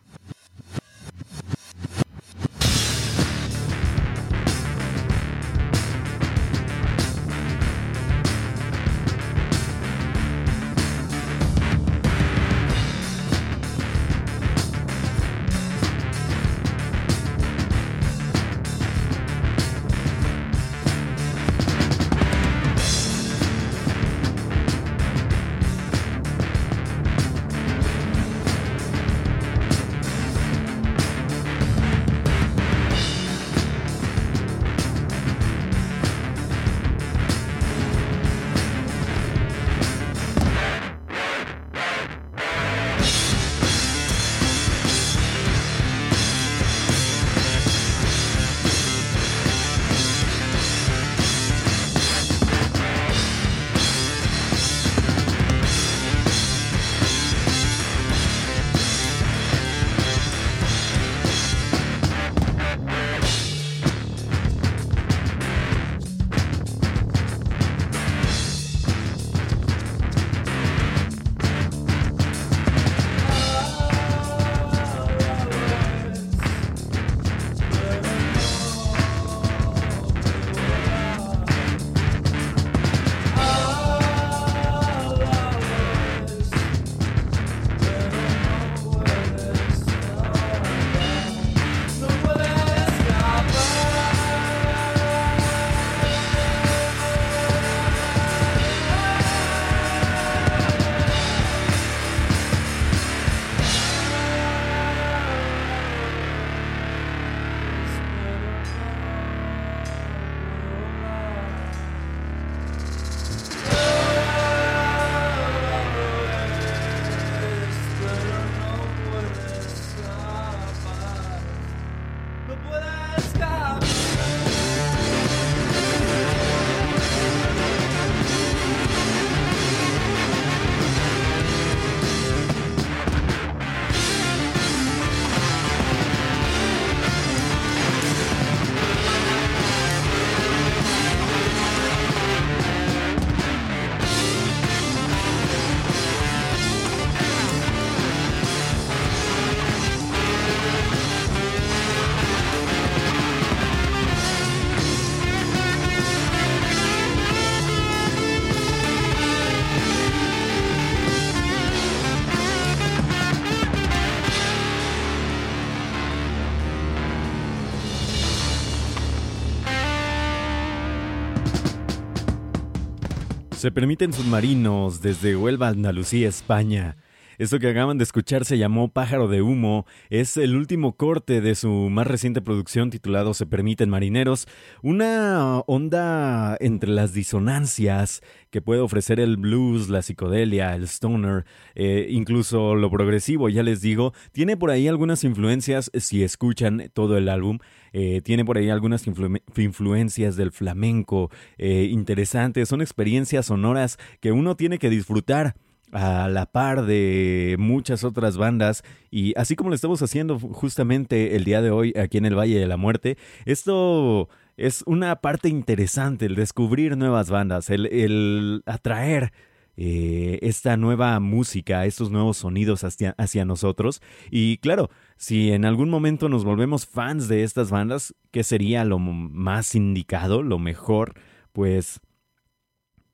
Se 173.62 173.70
permiten 173.70 174.12
submarinos 174.12 175.02
desde 175.02 175.36
Huelva, 175.36 175.68
Andalucía, 175.68 176.28
España. 176.28 176.96
Esto 177.38 177.60
que 177.60 177.68
acaban 177.68 177.96
de 177.96 178.02
escuchar 178.02 178.44
se 178.44 178.58
llamó 178.58 178.88
Pájaro 178.88 179.28
de 179.28 179.40
Humo, 179.40 179.86
es 180.10 180.36
el 180.36 180.56
último 180.56 180.96
corte 180.96 181.40
de 181.40 181.54
su 181.54 181.70
más 181.70 182.08
reciente 182.08 182.42
producción 182.42 182.90
titulado 182.90 183.34
Se 183.34 183.46
Permiten 183.46 183.88
Marineros, 183.88 184.48
una 184.82 185.60
onda 185.68 186.56
entre 186.58 186.90
las 186.90 187.14
disonancias 187.14 188.20
que 188.50 188.62
puede 188.62 188.80
ofrecer 188.80 189.20
el 189.20 189.36
blues, 189.36 189.88
la 189.88 190.02
psicodelia, 190.02 190.74
el 190.74 190.88
stoner, 190.88 191.44
eh, 191.76 192.08
incluso 192.10 192.74
lo 192.74 192.90
progresivo, 192.90 193.48
ya 193.48 193.62
les 193.62 193.80
digo, 193.80 194.12
tiene 194.32 194.56
por 194.56 194.70
ahí 194.70 194.88
algunas 194.88 195.22
influencias, 195.22 195.88
si 195.94 196.24
escuchan 196.24 196.90
todo 196.92 197.16
el 197.16 197.28
álbum, 197.28 197.60
eh, 197.92 198.20
tiene 198.22 198.44
por 198.44 198.58
ahí 198.58 198.70
algunas 198.70 199.06
influencias 199.06 200.36
del 200.36 200.52
flamenco 200.52 201.30
eh, 201.58 201.88
interesantes, 201.90 202.68
son 202.68 202.80
experiencias 202.80 203.46
sonoras 203.46 203.98
que 204.20 204.32
uno 204.32 204.56
tiene 204.56 204.78
que 204.78 204.90
disfrutar 204.90 205.54
a 205.92 206.28
la 206.28 206.46
par 206.46 206.86
de 206.86 207.56
muchas 207.58 208.02
otras 208.02 208.38
bandas 208.38 208.82
y 209.10 209.34
así 209.36 209.56
como 209.56 209.68
lo 209.68 209.74
estamos 209.74 210.00
haciendo 210.00 210.38
justamente 210.38 211.36
el 211.36 211.44
día 211.44 211.60
de 211.60 211.70
hoy 211.70 211.92
aquí 211.98 212.16
en 212.16 212.24
el 212.24 212.34
Valle 212.34 212.58
de 212.58 212.66
la 212.66 212.78
Muerte, 212.78 213.18
esto 213.44 214.28
es 214.56 214.82
una 214.86 215.16
parte 215.16 215.48
interesante, 215.48 216.26
el 216.26 216.34
descubrir 216.34 216.96
nuevas 216.96 217.30
bandas, 217.30 217.68
el, 217.70 218.62
atraer 218.66 219.32
eh, 219.76 220.38
esta 220.42 220.76
nueva 220.76 221.18
música, 221.20 221.86
estos 221.86 222.10
nuevos 222.10 222.38
sonidos 222.38 222.84
hacia, 222.84 223.14
hacia, 223.16 223.44
nosotros. 223.44 224.02
Y 224.30 224.58
claro, 224.58 224.90
si 225.22 225.52
en 225.52 225.64
algún 225.64 225.88
momento 225.88 226.28
nos 226.28 226.44
volvemos 226.44 226.84
fans 226.84 227.28
de 227.28 227.44
estas 227.44 227.70
bandas, 227.70 228.12
¿qué 228.32 228.42
sería 228.42 228.84
lo 228.84 228.98
más 228.98 229.76
indicado, 229.76 230.42
lo 230.42 230.58
mejor? 230.58 231.14
Pues, 231.52 232.00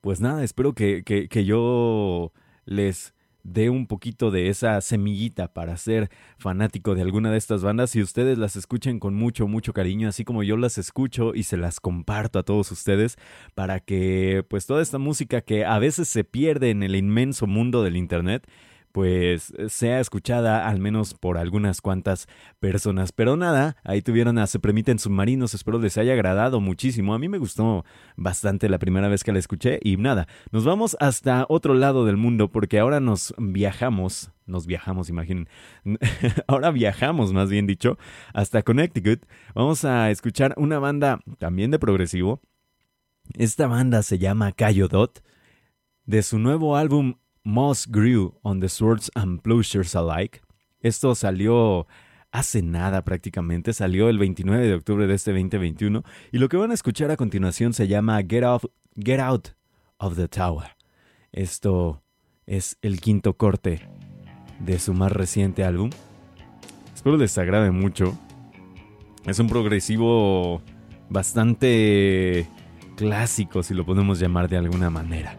pues 0.01 0.19
nada, 0.19 0.43
espero 0.43 0.73
que, 0.73 1.03
que 1.03 1.45
yo 1.45 2.33
les 2.65 3.13
dé 3.43 3.69
un 3.69 3.85
poquito 3.85 4.31
de 4.31 4.49
esa 4.49 4.81
semillita 4.81 5.53
para 5.53 5.77
ser 5.77 6.09
fanático 6.39 6.95
de 6.95 7.03
alguna 7.03 7.29
de 7.29 7.37
estas 7.37 7.61
bandas 7.61 7.95
y 7.95 8.01
ustedes 8.01 8.39
las 8.39 8.55
escuchen 8.55 8.99
con 8.99 9.13
mucho, 9.13 9.47
mucho 9.47 9.71
cariño, 9.71 10.09
así 10.09 10.25
como 10.25 10.41
yo 10.41 10.57
las 10.57 10.79
escucho 10.79 11.35
y 11.35 11.43
se 11.43 11.57
las 11.57 11.79
comparto 11.79 12.39
a 12.39 12.43
todos 12.43 12.71
ustedes 12.71 13.17
para 13.53 13.81
que 13.81 14.43
pues 14.49 14.65
toda 14.65 14.81
esta 14.81 14.97
música 14.97 15.41
que 15.41 15.63
a 15.63 15.77
veces 15.77 16.07
se 16.07 16.23
pierde 16.23 16.71
en 16.71 16.81
el 16.81 16.95
inmenso 16.95 17.45
mundo 17.45 17.83
del 17.83 17.97
Internet, 17.97 18.47
pues 18.99 19.53
sea 19.69 20.01
escuchada 20.01 20.67
al 20.67 20.81
menos 20.81 21.13
por 21.13 21.37
algunas 21.37 21.79
cuantas 21.79 22.27
personas. 22.59 23.13
Pero 23.13 23.37
nada, 23.37 23.77
ahí 23.85 24.01
tuvieron 24.01 24.37
a 24.37 24.45
Se 24.45 24.59
Permiten 24.59 24.99
Submarinos, 24.99 25.53
espero 25.53 25.79
les 25.79 25.97
haya 25.97 26.11
agradado 26.11 26.59
muchísimo. 26.59 27.13
A 27.13 27.17
mí 27.17 27.29
me 27.29 27.37
gustó 27.37 27.85
bastante 28.17 28.67
la 28.67 28.77
primera 28.77 29.07
vez 29.07 29.23
que 29.23 29.31
la 29.31 29.39
escuché 29.39 29.79
y 29.81 29.95
nada, 29.95 30.27
nos 30.51 30.65
vamos 30.65 30.97
hasta 30.99 31.45
otro 31.47 31.75
lado 31.75 32.05
del 32.05 32.17
mundo 32.17 32.51
porque 32.51 32.77
ahora 32.77 32.99
nos 32.99 33.33
viajamos, 33.37 34.33
nos 34.45 34.67
viajamos, 34.67 35.07
imaginen, 35.07 35.47
ahora 36.47 36.69
viajamos 36.71 37.31
más 37.31 37.49
bien 37.49 37.67
dicho, 37.67 37.97
hasta 38.33 38.63
Connecticut. 38.63 39.25
Vamos 39.55 39.85
a 39.85 40.11
escuchar 40.11 40.55
una 40.57 40.77
banda 40.77 41.21
también 41.37 41.71
de 41.71 41.79
progresivo. 41.79 42.41
Esta 43.37 43.65
banda 43.65 44.03
se 44.03 44.17
llama 44.17 44.51
Cayo 44.51 44.89
Dot. 44.89 45.23
De 46.03 46.21
su 46.21 46.37
nuevo 46.37 46.75
álbum 46.75 47.13
Moss 47.49 47.87
Grew 47.87 48.35
on 48.43 48.59
the 48.59 48.69
Swords 48.69 49.09
and 49.15 49.41
Plowshares 49.41 49.95
Alike. 49.95 50.41
Esto 50.81 51.15
salió 51.15 51.87
hace 52.31 52.61
nada 52.61 53.03
prácticamente, 53.03 53.73
salió 53.73 54.07
el 54.09 54.19
29 54.19 54.67
de 54.67 54.75
octubre 54.75 55.07
de 55.07 55.15
este 55.15 55.31
2021 55.31 56.03
y 56.31 56.37
lo 56.37 56.47
que 56.47 56.57
van 56.57 56.69
a 56.69 56.75
escuchar 56.75 57.09
a 57.09 57.17
continuación 57.17 57.73
se 57.73 57.87
llama 57.87 58.21
Get, 58.21 58.43
Get 58.95 59.19
Out 59.19 59.49
of 59.97 60.15
the 60.15 60.27
Tower. 60.27 60.75
Esto 61.31 62.03
es 62.45 62.77
el 62.83 63.01
quinto 63.01 63.33
corte 63.35 63.89
de 64.59 64.77
su 64.77 64.93
más 64.93 65.11
reciente 65.11 65.63
álbum. 65.63 65.89
Espero 66.93 67.17
les 67.17 67.35
agrade 67.39 67.71
mucho. 67.71 68.15
Es 69.25 69.39
un 69.39 69.49
progresivo 69.49 70.61
bastante 71.09 72.47
clásico, 72.95 73.63
si 73.63 73.73
lo 73.73 73.87
podemos 73.87 74.19
llamar 74.19 74.49
de 74.49 74.57
alguna 74.57 74.91
manera. 74.91 75.35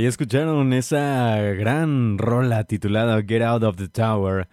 Ahí 0.00 0.06
escucharon 0.06 0.72
esa 0.72 1.36
gran 1.42 2.16
rola 2.16 2.64
titulada 2.64 3.22
Get 3.22 3.42
Out 3.42 3.64
of 3.64 3.76
the 3.76 3.88
Tower 3.88 4.48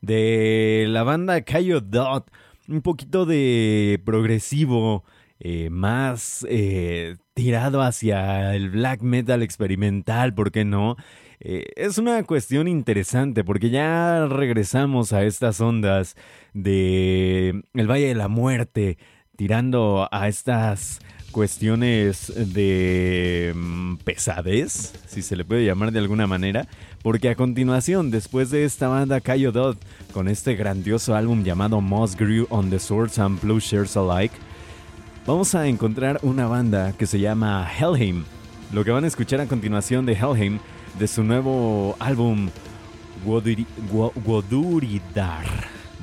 de 0.00 0.86
la 0.88 1.02
banda 1.02 1.42
Cayo 1.42 1.82
Dot. 1.82 2.30
Un 2.66 2.80
poquito 2.80 3.26
de 3.26 4.00
progresivo, 4.06 5.04
eh, 5.38 5.68
más 5.68 6.46
eh, 6.48 7.16
tirado 7.34 7.82
hacia 7.82 8.54
el 8.54 8.70
black 8.70 9.02
metal 9.02 9.42
experimental, 9.42 10.32
¿por 10.32 10.50
qué 10.50 10.64
no? 10.64 10.96
Eh, 11.40 11.66
es 11.76 11.98
una 11.98 12.22
cuestión 12.22 12.66
interesante 12.66 13.44
porque 13.44 13.68
ya 13.68 14.24
regresamos 14.24 15.12
a 15.12 15.24
estas 15.24 15.60
ondas 15.60 16.16
de 16.54 17.64
el 17.74 17.86
Valle 17.86 18.06
de 18.06 18.14
la 18.14 18.28
Muerte, 18.28 18.96
tirando 19.36 20.08
a 20.10 20.26
estas 20.26 21.00
cuestiones 21.36 22.32
de 22.34 23.52
mm, 23.54 23.96
pesadez, 23.96 24.94
si 25.06 25.20
se 25.20 25.36
le 25.36 25.44
puede 25.44 25.66
llamar 25.66 25.92
de 25.92 25.98
alguna 25.98 26.26
manera, 26.26 26.66
porque 27.02 27.28
a 27.28 27.34
continuación, 27.34 28.10
después 28.10 28.48
de 28.48 28.64
esta 28.64 28.88
banda 28.88 29.20
Cayo 29.20 29.52
Dot, 29.52 29.76
con 30.14 30.28
este 30.28 30.54
grandioso 30.54 31.14
álbum 31.14 31.44
llamado 31.44 31.82
Moss 31.82 32.16
Grew 32.16 32.46
on 32.48 32.70
the 32.70 32.78
Swords 32.78 33.18
and 33.18 33.38
Shares 33.60 33.98
Alike, 33.98 34.34
vamos 35.26 35.54
a 35.54 35.66
encontrar 35.66 36.20
una 36.22 36.46
banda 36.46 36.94
que 36.96 37.06
se 37.06 37.20
llama 37.20 37.70
Helheim. 37.70 38.24
Lo 38.72 38.82
que 38.82 38.92
van 38.92 39.04
a 39.04 39.08
escuchar 39.08 39.42
a 39.42 39.46
continuación 39.46 40.06
de 40.06 40.14
Helheim, 40.14 40.58
de 40.98 41.06
su 41.06 41.22
nuevo 41.22 41.96
álbum 41.98 42.48
Woduridar. 44.24 45.44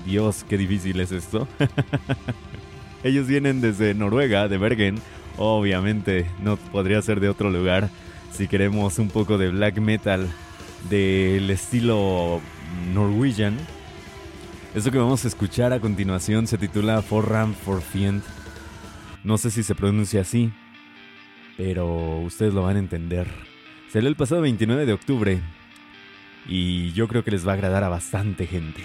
Dios, 0.06 0.46
qué 0.48 0.60
difícil 0.60 1.00
es 1.00 1.12
esto. 1.12 1.48
Ellos 3.04 3.26
vienen 3.26 3.62
desde 3.62 3.96
Noruega, 3.96 4.48
de 4.48 4.58
Bergen, 4.60 5.02
Obviamente 5.38 6.28
no 6.42 6.58
podría 6.58 7.02
ser 7.02 7.20
de 7.20 7.30
otro 7.30 7.50
lugar 7.50 7.90
si 8.32 8.48
queremos 8.48 9.00
un 9.00 9.10
poco 9.10 9.38
de 9.38 9.50
black 9.50 9.78
metal 9.78 10.28
del 10.90 11.50
estilo 11.50 12.42
Norwegian. 12.94 13.58
Eso 14.76 14.92
que 14.92 14.98
vamos 14.98 15.24
a 15.26 15.28
escuchar 15.28 15.72
a 15.74 15.80
continuación 15.80 16.48
se 16.48 16.58
titula 16.58 17.02
For 17.02 17.30
Ram 17.30 17.54
for 17.54 17.82
Fiend. 17.82 18.24
No 19.24 19.38
sé 19.38 19.52
si 19.52 19.64
se 19.64 19.76
pronuncia 19.76 20.22
así, 20.22 20.52
pero 21.58 22.20
ustedes 22.20 22.54
lo 22.54 22.64
van 22.64 22.76
a 22.76 22.80
entender. 22.80 23.28
Salió 23.92 24.10
el 24.10 24.16
pasado 24.16 24.42
29 24.42 24.86
de 24.86 24.94
octubre 24.94 25.42
y 26.48 26.92
yo 26.94 27.08
creo 27.08 27.24
que 27.24 27.32
les 27.32 27.48
va 27.48 27.52
a 27.52 27.56
agradar 27.56 27.84
a 27.84 27.90
bastante 27.90 28.48
gente. 28.48 28.82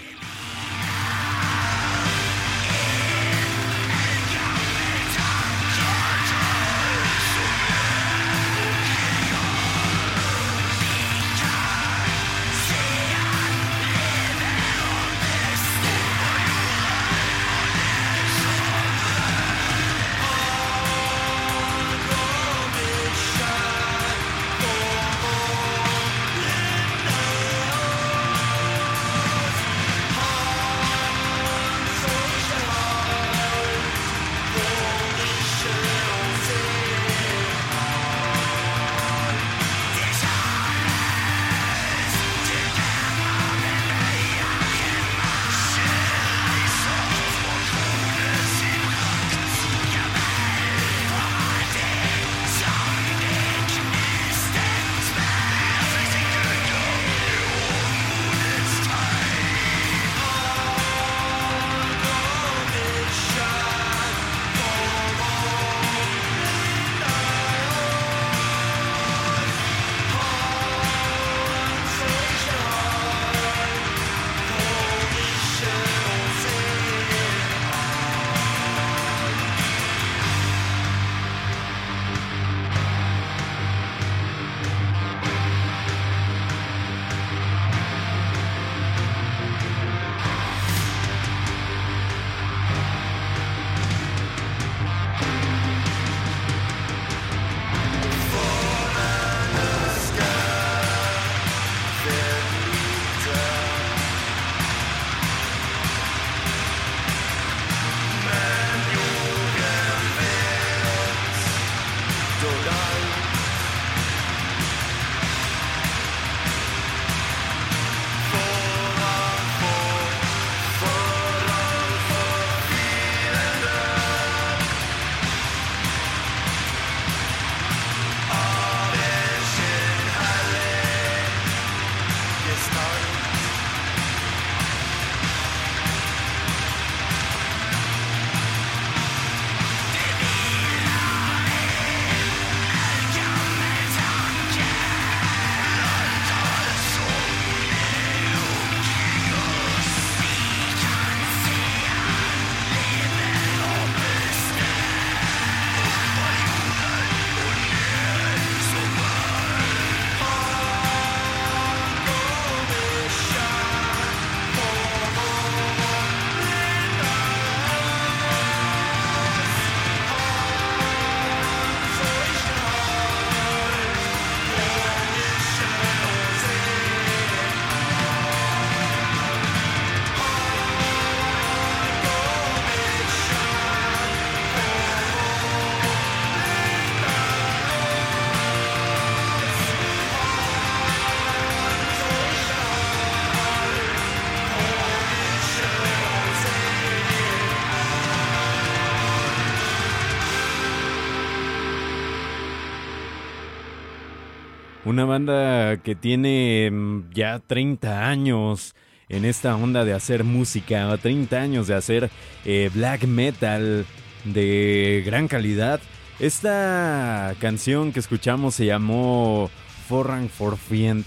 Una 204.89 205.05
banda 205.05 205.77
que 205.83 205.93
tiene 205.93 206.67
mm, 206.71 207.11
ya 207.13 207.37
30 207.45 208.09
años 208.09 208.73
en 209.07 209.23
esta 209.23 209.55
onda 209.55 209.85
de 209.85 209.93
hacer 209.93 210.23
música, 210.23 210.97
30 210.97 211.39
años 211.39 211.67
de 211.67 211.75
hacer 211.75 212.09
eh, 212.43 212.71
black 212.73 213.03
metal 213.03 213.85
de 214.25 215.03
gran 215.05 215.27
calidad. 215.27 215.79
Esta 216.19 217.35
canción 217.37 217.91
que 217.91 217.99
escuchamos 217.99 218.55
se 218.55 218.65
llamó 218.65 219.51
Forrang 219.87 220.27
Forfient. 220.27 221.05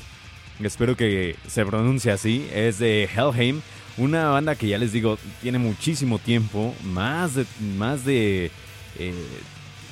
Espero 0.63 0.97
que 0.97 1.35
se 1.49 1.67
pronuncie 1.67 2.13
así. 2.13 2.49
Es 2.55 2.79
de 2.79 3.11
Helheim. 3.13 3.63
Una 3.99 4.29
banda 4.29 4.55
que 4.55 4.69
ya 4.69 4.79
les 4.79 4.93
digo, 4.93 5.19
tiene 5.41 5.59
muchísimo 5.59 6.21
tiempo. 6.21 6.73
Más 6.85 7.35
de. 7.35 7.47
Más 7.77 8.05
de. 8.05 8.53
Eh, 9.01 9.13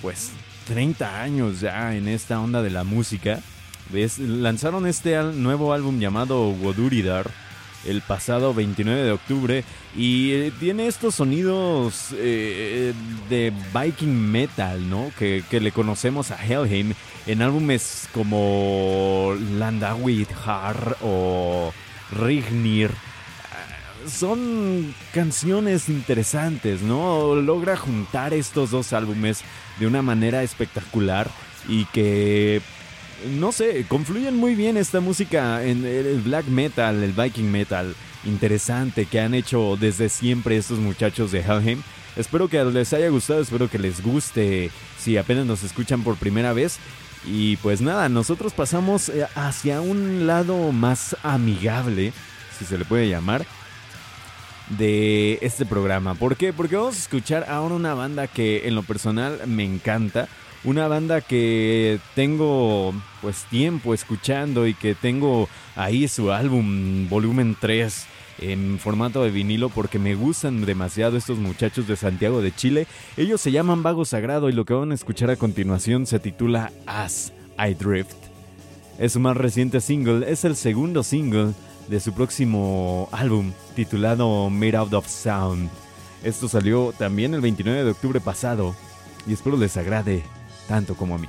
pues 0.00 0.30
30 0.68 1.22
años 1.22 1.60
ya 1.60 1.96
en 1.96 2.06
esta 2.06 2.38
onda 2.38 2.62
de 2.62 2.70
la 2.70 2.84
música. 2.84 3.40
Lanzaron 4.18 4.86
este 4.86 5.22
nuevo 5.22 5.72
álbum 5.72 5.98
llamado 5.98 6.48
Woduridar 6.50 7.30
el 7.84 8.02
pasado 8.02 8.52
29 8.52 9.02
de 9.02 9.12
octubre 9.12 9.64
y 9.96 10.32
eh, 10.32 10.52
tiene 10.60 10.86
estos 10.86 11.14
sonidos 11.16 12.08
eh, 12.14 12.92
de 13.28 13.52
Viking 13.74 14.30
Metal, 14.30 14.88
¿no? 14.88 15.10
Que, 15.18 15.42
le 15.50 15.72
conocemos 15.72 16.30
a 16.30 16.44
Helheim 16.44 16.94
en 17.26 17.42
álbumes 17.42 18.08
como 18.12 19.34
Landawid 19.58 20.28
Har 20.44 20.96
o 21.02 21.72
Rignir. 22.12 22.90
Son 24.06 24.94
canciones 25.12 25.90
interesantes, 25.90 26.80
¿no? 26.80 27.34
Logra 27.36 27.76
juntar 27.76 28.32
estos 28.32 28.70
dos 28.70 28.94
álbumes 28.94 29.42
de 29.78 29.86
una 29.86 30.00
manera 30.00 30.42
espectacular 30.42 31.30
y 31.68 31.84
que 31.86 32.62
no 33.28 33.52
sé, 33.52 33.84
confluyen 33.88 34.36
muy 34.36 34.54
bien 34.54 34.76
esta 34.76 35.00
música 35.00 35.64
en 35.64 35.84
el 35.84 36.20
black 36.20 36.46
metal, 36.46 37.02
el 37.02 37.12
viking 37.12 37.50
metal 37.50 37.94
interesante 38.24 39.06
que 39.06 39.20
han 39.20 39.34
hecho 39.34 39.76
desde 39.78 40.08
siempre 40.08 40.56
estos 40.56 40.78
muchachos 40.78 41.32
de 41.32 41.40
Helheim. 41.40 41.82
Espero 42.16 42.48
que 42.48 42.62
les 42.64 42.92
haya 42.92 43.08
gustado, 43.08 43.40
espero 43.40 43.68
que 43.68 43.78
les 43.78 44.02
guste 44.02 44.70
si 44.98 45.16
apenas 45.16 45.46
nos 45.46 45.62
escuchan 45.62 46.02
por 46.02 46.16
primera 46.16 46.52
vez. 46.52 46.78
Y 47.24 47.56
pues 47.58 47.80
nada, 47.80 48.08
nosotros 48.08 48.52
pasamos 48.52 49.10
eh, 49.10 49.26
hacia 49.34 49.80
un 49.80 50.26
lado 50.26 50.72
más 50.72 51.16
amigable, 51.22 52.12
si 52.58 52.64
se 52.64 52.78
le 52.78 52.84
puede 52.84 53.08
llamar, 53.08 53.44
de 54.70 55.38
este 55.42 55.66
programa. 55.66 56.14
¿Por 56.14 56.36
qué? 56.36 56.52
Porque 56.52 56.76
vamos 56.76 56.96
a 56.96 57.00
escuchar 57.00 57.46
ahora 57.48 57.74
una 57.74 57.94
banda 57.94 58.26
que 58.26 58.66
en 58.66 58.74
lo 58.74 58.82
personal 58.82 59.40
me 59.46 59.64
encanta 59.64 60.28
una 60.64 60.88
banda 60.88 61.20
que 61.20 62.00
tengo 62.14 62.92
pues 63.22 63.44
tiempo 63.44 63.94
escuchando 63.94 64.66
y 64.66 64.74
que 64.74 64.94
tengo 64.94 65.48
ahí 65.76 66.06
su 66.08 66.32
álbum 66.32 67.08
volumen 67.08 67.56
3 67.58 68.06
en 68.40 68.78
formato 68.78 69.22
de 69.22 69.30
vinilo 69.30 69.68
porque 69.68 69.98
me 69.98 70.14
gustan 70.14 70.64
demasiado 70.64 71.16
estos 71.16 71.38
muchachos 71.38 71.86
de 71.86 71.96
Santiago 71.96 72.40
de 72.40 72.54
Chile. 72.54 72.86
Ellos 73.16 73.40
se 73.40 73.52
llaman 73.52 73.82
Vago 73.82 74.04
Sagrado 74.04 74.48
y 74.48 74.52
lo 74.52 74.64
que 74.64 74.74
van 74.74 74.92
a 74.92 74.94
escuchar 74.94 75.30
a 75.30 75.36
continuación 75.36 76.06
se 76.06 76.18
titula 76.18 76.72
As 76.86 77.32
I 77.58 77.74
Drift. 77.74 78.16
Es 78.98 79.12
su 79.12 79.20
más 79.20 79.36
reciente 79.36 79.80
single, 79.80 80.30
es 80.30 80.44
el 80.44 80.56
segundo 80.56 81.02
single 81.02 81.52
de 81.88 82.00
su 82.00 82.12
próximo 82.12 83.08
álbum 83.12 83.52
titulado 83.74 84.50
Made 84.50 84.76
Out 84.76 84.94
of 84.94 85.08
Sound. 85.08 85.70
Esto 86.22 86.48
salió 86.48 86.92
también 86.98 87.34
el 87.34 87.40
29 87.40 87.84
de 87.84 87.90
octubre 87.90 88.20
pasado 88.20 88.74
y 89.26 89.32
espero 89.32 89.56
les 89.56 89.76
agrade 89.76 90.22
tanto 90.70 90.94
como 90.94 91.16
a 91.16 91.18
mí. 91.18 91.26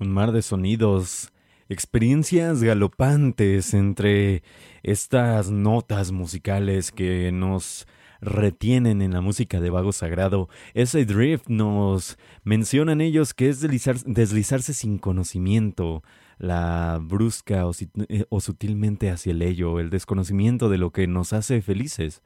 Un 0.00 0.12
mar 0.12 0.32
de 0.32 0.40
sonidos, 0.40 1.30
experiencias 1.68 2.62
galopantes 2.62 3.74
entre 3.74 4.42
estas 4.82 5.50
notas 5.50 6.10
musicales 6.10 6.90
que 6.90 7.30
nos 7.32 7.86
retienen 8.22 9.02
en 9.02 9.12
la 9.12 9.20
música 9.20 9.60
de 9.60 9.68
Vago 9.68 9.92
Sagrado. 9.92 10.48
Ese 10.72 11.04
drift 11.04 11.48
nos 11.48 12.16
mencionan 12.44 13.02
ellos 13.02 13.34
que 13.34 13.50
es 13.50 13.60
deslizarse 13.60 14.72
sin 14.72 14.96
conocimiento, 14.96 16.02
la 16.38 16.98
brusca 16.98 17.66
eh, 18.08 18.24
o, 18.30 18.40
sutilmente 18.40 19.10
hacia 19.10 19.32
el 19.32 19.42
ello, 19.42 19.80
el 19.80 19.90
desconocimiento 19.90 20.70
de 20.70 20.78
lo 20.78 20.92
que 20.92 21.06
nos 21.08 21.34
hace 21.34 21.60
felices, 21.60 22.22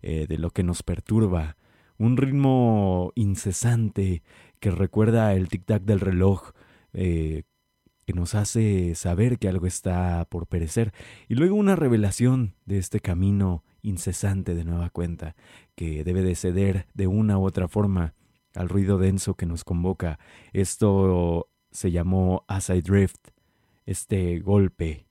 eh, 0.00 0.26
de 0.28 0.38
lo 0.38 0.50
que 0.50 0.62
nos 0.62 0.84
perturba. 0.84 1.56
Un 1.98 2.18
ritmo 2.18 3.10
incesante 3.16 4.22
que 4.60 4.70
recuerda 4.70 5.34
el 5.34 5.48
tic-tac 5.48 5.82
del 5.82 5.98
reloj, 5.98 6.52
eh, 6.96 7.42
que 8.06 8.12
nos 8.12 8.34
hace 8.34 8.94
saber 8.94 9.38
que 9.38 9.48
algo 9.48 9.66
está 9.66 10.26
por 10.30 10.46
perecer, 10.46 10.92
y 11.28 11.34
luego 11.34 11.56
una 11.56 11.76
revelación 11.76 12.54
de 12.64 12.78
este 12.78 13.00
camino 13.00 13.64
incesante 13.82 14.54
de 14.54 14.64
nueva 14.64 14.90
cuenta, 14.90 15.36
que 15.74 16.04
debe 16.04 16.22
de 16.22 16.34
ceder 16.34 16.86
de 16.94 17.06
una 17.06 17.38
u 17.38 17.44
otra 17.44 17.68
forma 17.68 18.14
al 18.54 18.68
ruido 18.68 18.98
denso 18.98 19.34
que 19.34 19.46
nos 19.46 19.64
convoca. 19.64 20.18
Esto 20.52 21.50
se 21.70 21.90
llamó 21.90 22.44
As 22.48 22.70
I 22.70 22.80
Drift, 22.80 23.28
este 23.84 24.40
golpe 24.40 25.06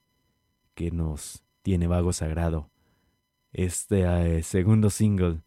que 0.74 0.90
nos 0.90 1.44
tiene 1.62 1.86
vago 1.86 2.12
sagrado. 2.12 2.70
Este 3.52 4.02
eh, 4.38 4.42
segundo 4.42 4.90
single 4.90 5.42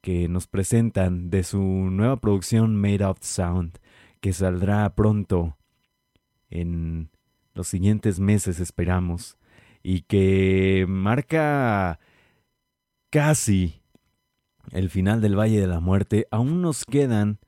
que 0.00 0.28
nos 0.28 0.46
presentan 0.46 1.30
de 1.30 1.42
su 1.44 1.60
nueva 1.60 2.20
producción 2.20 2.76
Made 2.76 3.04
of 3.04 3.18
Sound, 3.20 3.78
que 4.20 4.32
saldrá 4.32 4.94
pronto 4.94 5.56
en 6.50 7.10
los 7.54 7.68
siguientes 7.68 8.20
meses 8.20 8.60
esperamos 8.60 9.38
y 9.82 10.02
que 10.02 10.84
marca 10.88 11.98
casi 13.10 13.82
el 14.72 14.90
final 14.90 15.20
del 15.20 15.38
Valle 15.38 15.60
de 15.60 15.66
la 15.66 15.80
Muerte. 15.80 16.26
Aún 16.30 16.62
nos 16.62 16.84
quedan 16.84 17.38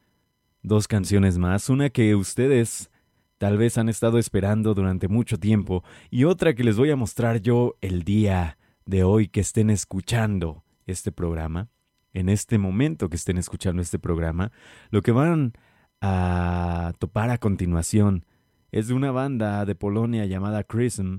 dos 0.62 0.88
canciones 0.88 1.38
más, 1.38 1.68
una 1.68 1.90
que 1.90 2.14
ustedes 2.14 2.90
tal 3.38 3.58
vez 3.58 3.76
han 3.76 3.88
estado 3.88 4.18
esperando 4.18 4.74
durante 4.74 5.08
mucho 5.08 5.38
tiempo 5.38 5.82
y 6.10 6.24
otra 6.24 6.54
que 6.54 6.64
les 6.64 6.76
voy 6.76 6.90
a 6.90 6.96
mostrar 6.96 7.40
yo 7.40 7.76
el 7.80 8.04
día 8.04 8.58
de 8.86 9.02
hoy 9.02 9.28
que 9.28 9.40
estén 9.40 9.70
escuchando 9.70 10.64
este 10.86 11.12
programa, 11.12 11.68
en 12.12 12.28
este 12.28 12.58
momento 12.58 13.08
que 13.08 13.16
estén 13.16 13.38
escuchando 13.38 13.82
este 13.82 13.98
programa, 13.98 14.52
lo 14.90 15.02
que 15.02 15.12
van 15.12 15.54
a 16.00 16.92
topar 16.98 17.30
a 17.30 17.38
continuación 17.38 18.24
es 18.72 18.88
de 18.88 18.94
una 18.94 19.10
banda 19.12 19.66
de 19.66 19.74
Polonia 19.74 20.24
llamada 20.24 20.64
Chrism. 20.64 21.18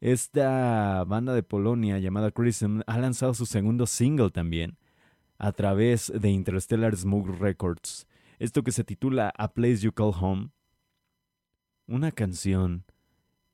Esta 0.00 1.04
banda 1.04 1.32
de 1.34 1.44
Polonia 1.44 2.00
llamada 2.00 2.32
Chrism 2.32 2.80
ha 2.84 2.98
lanzado 2.98 3.32
su 3.32 3.46
segundo 3.46 3.86
single 3.86 4.30
también 4.30 4.76
a 5.38 5.52
través 5.52 6.12
de 6.12 6.30
Interstellar 6.30 6.96
Smoke 6.96 7.38
Records. 7.38 8.08
Esto 8.40 8.64
que 8.64 8.72
se 8.72 8.82
titula 8.82 9.32
A 9.38 9.52
Place 9.52 9.78
You 9.78 9.92
Call 9.92 10.12
Home. 10.20 10.50
Una 11.86 12.10
canción 12.10 12.84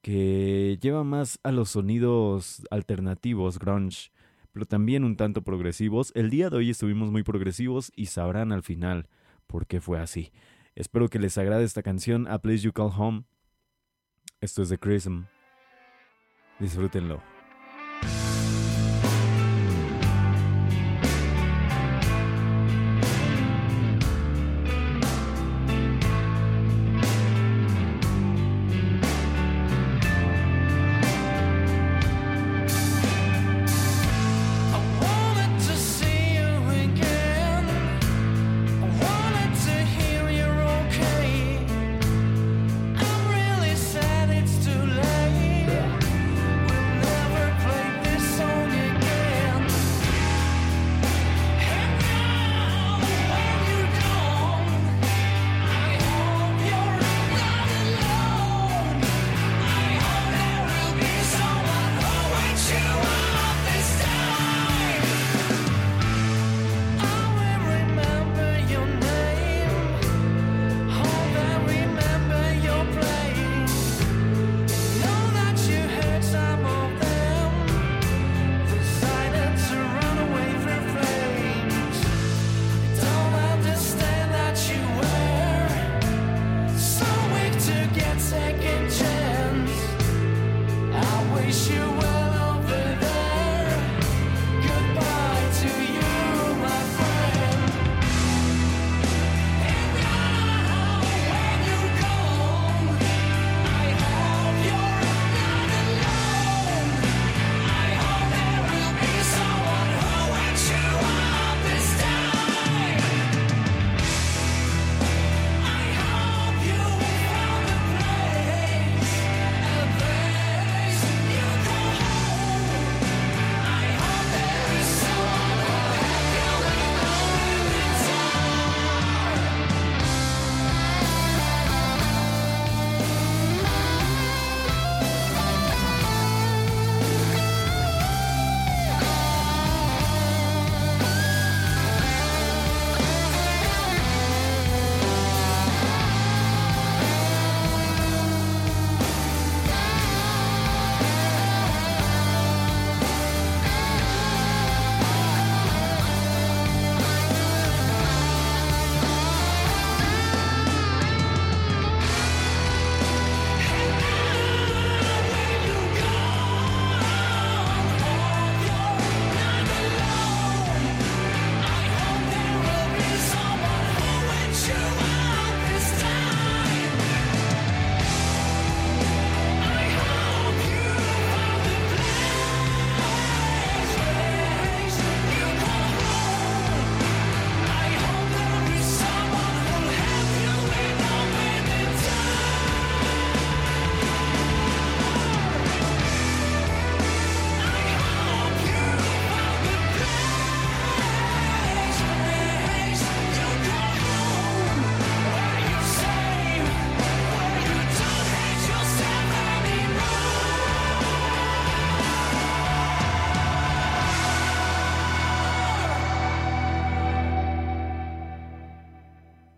que 0.01 0.79
lleva 0.81 1.05
más 1.05 1.39
a 1.43 1.53
los 1.53 1.71
sonidos 1.71 2.67
alternativos, 2.71 3.59
grunge, 3.59 4.13
pero 4.53 4.65
también 4.65 5.05
un 5.05 5.17
tanto 5.17 5.43
progresivos. 5.43 6.11
El 6.15 6.31
día 6.31 6.49
de 6.49 6.57
hoy 6.57 6.71
estuvimos 6.71 7.11
muy 7.11 7.23
progresivos 7.23 7.93
y 7.97 8.07
sabrán 8.07 8.51
al 8.51 8.63
final 8.63 9.09
por 9.47 9.67
qué 9.67 9.83
fue 9.83 10.01
así. 10.01 10.33
Espero 10.77 11.09
que 11.09 11.19
les 11.19 11.39
agrade 11.39 11.65
esta 11.65 11.83
canción, 11.83 12.29
A 12.29 12.39
Place 12.39 12.59
You 12.59 12.73
Call 12.75 12.93
Home. 12.95 13.25
Esto 14.43 14.61
es 14.61 14.69
The 14.69 14.77
Chrism. 14.77 15.23
Disfrútenlo. 16.61 17.36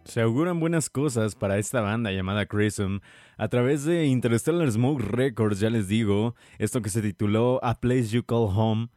Se 0.09 0.23
auguran 0.23 0.59
buenas 0.59 0.89
cosas 0.89 1.35
para 1.35 1.59
esta 1.59 1.83
banda 1.83 2.11
llamada 2.11 2.47
Crism 2.47 3.01
a 3.37 3.49
través 3.49 3.85
de 3.85 4.07
Interstellar 4.07 4.73
Smoke 4.73 5.03
Records, 5.03 5.61
ya 5.61 5.69
les 5.69 5.87
digo, 5.87 6.35
esto 6.59 6.81
que 6.81 6.89
se 6.89 7.03
tituló 7.03 7.63
A 7.63 7.79
Place 7.79 8.09
You 8.09 8.25
Call 8.25 8.49
Home, 8.57 8.89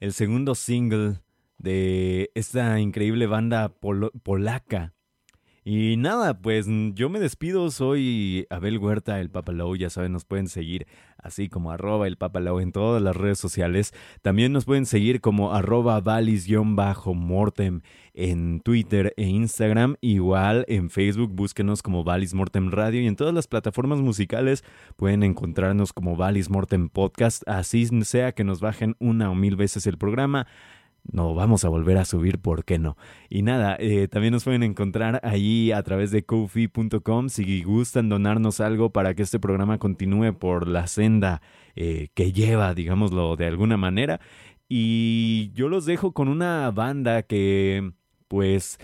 el 0.00 0.12
segundo 0.12 0.56
single 0.56 1.20
de 1.56 2.32
esta 2.34 2.80
increíble 2.80 3.28
banda 3.28 3.76
polaca 4.24 4.95
y 5.68 5.96
nada, 5.96 6.38
pues 6.38 6.68
yo 6.94 7.08
me 7.08 7.18
despido, 7.18 7.72
soy 7.72 8.46
Abel 8.50 8.78
Huerta, 8.78 9.18
el 9.18 9.30
Papalou, 9.30 9.74
ya 9.74 9.90
saben, 9.90 10.12
nos 10.12 10.24
pueden 10.24 10.46
seguir 10.46 10.86
así 11.18 11.48
como 11.48 11.72
arroba 11.72 12.06
el 12.06 12.16
Papalou 12.16 12.60
en 12.60 12.70
todas 12.70 13.02
las 13.02 13.16
redes 13.16 13.40
sociales. 13.40 13.92
También 14.22 14.52
nos 14.52 14.64
pueden 14.64 14.86
seguir 14.86 15.20
como 15.20 15.52
arroba 15.52 16.00
valis-mortem 16.00 17.80
en 18.14 18.60
Twitter 18.60 19.12
e 19.16 19.24
Instagram. 19.24 19.96
Igual 20.00 20.66
en 20.68 20.88
Facebook, 20.88 21.32
búsquenos 21.34 21.82
como 21.82 22.04
Valis 22.04 22.32
Mortem 22.32 22.70
Radio 22.70 23.00
y 23.00 23.08
en 23.08 23.16
todas 23.16 23.34
las 23.34 23.48
plataformas 23.48 24.00
musicales 24.00 24.62
pueden 24.94 25.24
encontrarnos 25.24 25.92
como 25.92 26.14
Valis 26.14 26.48
Mortem 26.48 26.90
Podcast. 26.90 27.42
Así 27.48 27.86
sea 28.04 28.30
que 28.30 28.44
nos 28.44 28.60
bajen 28.60 28.94
una 29.00 29.32
o 29.32 29.34
mil 29.34 29.56
veces 29.56 29.88
el 29.88 29.98
programa 29.98 30.46
no 31.12 31.34
vamos 31.34 31.64
a 31.64 31.68
volver 31.68 31.98
a 31.98 32.04
subir, 32.04 32.38
¿por 32.38 32.64
qué 32.64 32.78
no? 32.78 32.96
Y 33.28 33.42
nada, 33.42 33.76
eh, 33.78 34.08
también 34.08 34.32
nos 34.32 34.44
pueden 34.44 34.62
encontrar 34.62 35.20
ahí 35.24 35.72
a 35.72 35.82
través 35.82 36.10
de 36.10 36.24
kofi.com 36.24 37.28
si 37.28 37.62
gustan 37.62 38.08
donarnos 38.08 38.60
algo 38.60 38.90
para 38.90 39.14
que 39.14 39.22
este 39.22 39.38
programa 39.38 39.78
continúe 39.78 40.34
por 40.38 40.68
la 40.68 40.86
senda 40.86 41.42
eh, 41.74 42.08
que 42.14 42.32
lleva, 42.32 42.74
digámoslo 42.74 43.36
de 43.36 43.46
alguna 43.46 43.76
manera. 43.76 44.20
Y 44.68 45.52
yo 45.54 45.68
los 45.68 45.86
dejo 45.86 46.12
con 46.12 46.28
una 46.28 46.70
banda 46.72 47.22
que, 47.22 47.92
pues, 48.28 48.78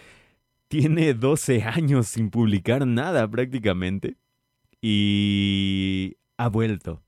tiene 0.68 1.14
12 1.14 1.62
años 1.64 2.07
sin 2.07 2.31
publicar 2.31 2.87
nada 2.87 3.29
prácticamente. 3.29 4.16
Y 4.81 6.16
ha 6.39 6.49
vuelto. 6.49 7.03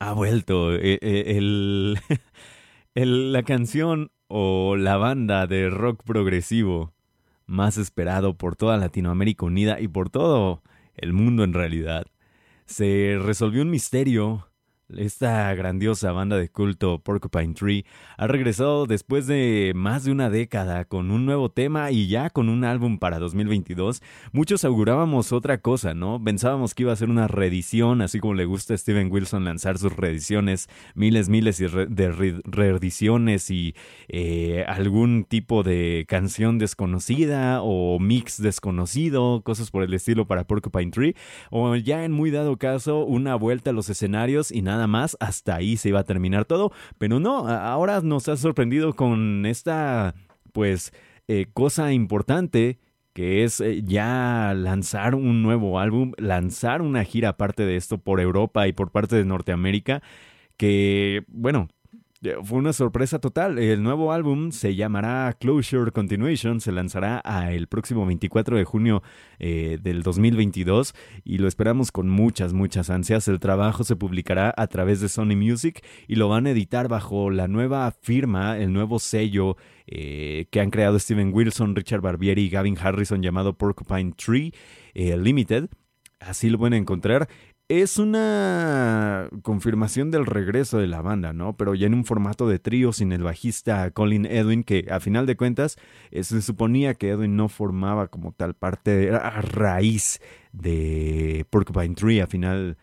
Ha 0.00 0.12
vuelto. 0.12 0.74
E, 0.74 0.98
e, 1.00 1.36
el, 1.36 1.98
el, 2.94 3.32
la 3.32 3.42
canción 3.42 4.10
o 4.28 4.76
la 4.76 4.96
banda 4.96 5.46
de 5.46 5.70
rock 5.70 6.02
progresivo 6.04 6.92
más 7.46 7.76
esperado 7.76 8.36
por 8.36 8.56
toda 8.56 8.76
Latinoamérica 8.76 9.46
Unida 9.46 9.80
y 9.80 9.88
por 9.88 10.10
todo 10.10 10.62
el 10.94 11.12
mundo 11.12 11.44
en 11.44 11.52
realidad. 11.52 12.06
Se 12.66 13.18
resolvió 13.20 13.62
un 13.62 13.70
misterio 13.70 14.48
esta 14.90 15.54
grandiosa 15.54 16.12
banda 16.12 16.36
de 16.36 16.50
culto 16.50 16.98
Porcupine 16.98 17.54
Tree 17.54 17.86
ha 18.18 18.26
regresado 18.26 18.86
después 18.86 19.26
de 19.26 19.72
más 19.74 20.04
de 20.04 20.12
una 20.12 20.28
década 20.28 20.84
con 20.84 21.10
un 21.10 21.24
nuevo 21.24 21.50
tema 21.50 21.90
y 21.90 22.06
ya 22.08 22.30
con 22.30 22.48
un 22.48 22.64
álbum 22.64 22.98
para 22.98 23.18
2022. 23.18 24.02
Muchos 24.32 24.64
augurábamos 24.64 25.32
otra 25.32 25.58
cosa, 25.58 25.94
¿no? 25.94 26.22
Pensábamos 26.22 26.74
que 26.74 26.82
iba 26.82 26.92
a 26.92 26.96
ser 26.96 27.08
una 27.08 27.28
reedición, 27.28 28.02
así 28.02 28.20
como 28.20 28.34
le 28.34 28.44
gusta 28.44 28.74
a 28.74 28.78
Steven 28.78 29.10
Wilson 29.10 29.44
lanzar 29.44 29.78
sus 29.78 29.96
reediciones, 29.96 30.68
miles, 30.94 31.28
miles 31.28 31.58
de 31.58 32.40
reediciones 32.44 33.50
y 33.50 33.74
eh, 34.08 34.64
algún 34.68 35.24
tipo 35.24 35.62
de 35.62 36.04
canción 36.08 36.58
desconocida 36.58 37.62
o 37.62 37.98
mix 37.98 38.40
desconocido, 38.40 39.42
cosas 39.42 39.70
por 39.70 39.82
el 39.82 39.94
estilo 39.94 40.26
para 40.26 40.44
Porcupine 40.44 40.90
Tree, 40.90 41.16
o 41.50 41.74
ya 41.76 42.04
en 42.04 42.12
muy 42.12 42.30
dado 42.30 42.58
caso 42.58 43.04
una 43.04 43.34
vuelta 43.34 43.70
a 43.70 43.72
los 43.72 43.88
escenarios 43.88 44.52
y 44.52 44.62
nada 44.62 44.73
nada 44.74 44.86
más, 44.88 45.16
hasta 45.20 45.54
ahí 45.54 45.76
se 45.76 45.90
iba 45.90 46.00
a 46.00 46.04
terminar 46.04 46.44
todo, 46.44 46.72
pero 46.98 47.20
no, 47.20 47.48
ahora 47.48 48.00
nos 48.00 48.28
ha 48.28 48.36
sorprendido 48.36 48.94
con 48.94 49.46
esta, 49.46 50.14
pues, 50.52 50.92
eh, 51.28 51.46
cosa 51.52 51.92
importante 51.92 52.80
que 53.12 53.44
es 53.44 53.60
eh, 53.60 53.82
ya 53.84 54.52
lanzar 54.56 55.14
un 55.14 55.42
nuevo 55.42 55.78
álbum, 55.78 56.12
lanzar 56.18 56.82
una 56.82 57.04
gira 57.04 57.30
aparte 57.30 57.64
de 57.64 57.76
esto 57.76 57.98
por 57.98 58.20
Europa 58.20 58.66
y 58.66 58.72
por 58.72 58.90
parte 58.90 59.14
de 59.14 59.24
Norteamérica, 59.24 60.02
que, 60.56 61.24
bueno, 61.28 61.68
fue 62.42 62.58
una 62.58 62.72
sorpresa 62.72 63.18
total. 63.18 63.58
El 63.58 63.82
nuevo 63.82 64.12
álbum 64.12 64.50
se 64.50 64.74
llamará 64.74 65.36
Closure 65.38 65.90
Continuation, 65.92 66.60
se 66.60 66.72
lanzará 66.72 67.22
el 67.50 67.66
próximo 67.66 68.06
24 68.06 68.56
de 68.56 68.64
junio 68.64 69.02
eh, 69.38 69.78
del 69.82 70.02
2022 70.02 70.94
y 71.24 71.38
lo 71.38 71.48
esperamos 71.48 71.92
con 71.92 72.08
muchas, 72.08 72.52
muchas 72.52 72.90
ansias. 72.90 73.28
El 73.28 73.40
trabajo 73.40 73.84
se 73.84 73.96
publicará 73.96 74.52
a 74.56 74.66
través 74.66 75.00
de 75.00 75.08
Sony 75.08 75.36
Music 75.36 75.84
y 76.08 76.16
lo 76.16 76.28
van 76.28 76.46
a 76.46 76.50
editar 76.50 76.88
bajo 76.88 77.30
la 77.30 77.48
nueva 77.48 77.90
firma, 78.00 78.58
el 78.58 78.72
nuevo 78.72 78.98
sello 78.98 79.56
eh, 79.86 80.46
que 80.50 80.60
han 80.60 80.70
creado 80.70 80.98
Steven 80.98 81.32
Wilson, 81.32 81.76
Richard 81.76 82.00
Barbieri 82.00 82.44
y 82.44 82.50
Gavin 82.50 82.78
Harrison 82.78 83.22
llamado 83.22 83.56
Porcupine 83.56 84.12
Tree 84.12 84.52
eh, 84.94 85.16
Limited. 85.16 85.68
Así 86.20 86.48
lo 86.48 86.58
pueden 86.58 86.74
encontrar 86.74 87.28
es 87.68 87.98
una 87.98 89.28
confirmación 89.42 90.10
del 90.10 90.26
regreso 90.26 90.78
de 90.78 90.86
la 90.86 91.00
banda, 91.00 91.32
¿no? 91.32 91.56
Pero 91.56 91.74
ya 91.74 91.86
en 91.86 91.94
un 91.94 92.04
formato 92.04 92.46
de 92.48 92.58
trío 92.58 92.92
sin 92.92 93.12
el 93.12 93.22
bajista 93.22 93.90
Colin 93.90 94.26
Edwin, 94.26 94.64
que 94.64 94.86
a 94.90 95.00
final 95.00 95.26
de 95.26 95.36
cuentas 95.36 95.76
eh, 96.10 96.24
se 96.24 96.42
suponía 96.42 96.94
que 96.94 97.10
Edwin 97.10 97.36
no 97.36 97.48
formaba 97.48 98.08
como 98.08 98.32
tal 98.32 98.54
parte, 98.54 98.90
de, 98.90 99.18
raíz 99.18 100.20
de 100.52 101.46
Porcupine 101.50 101.94
Tree 101.94 102.20
a 102.20 102.26
final 102.26 102.76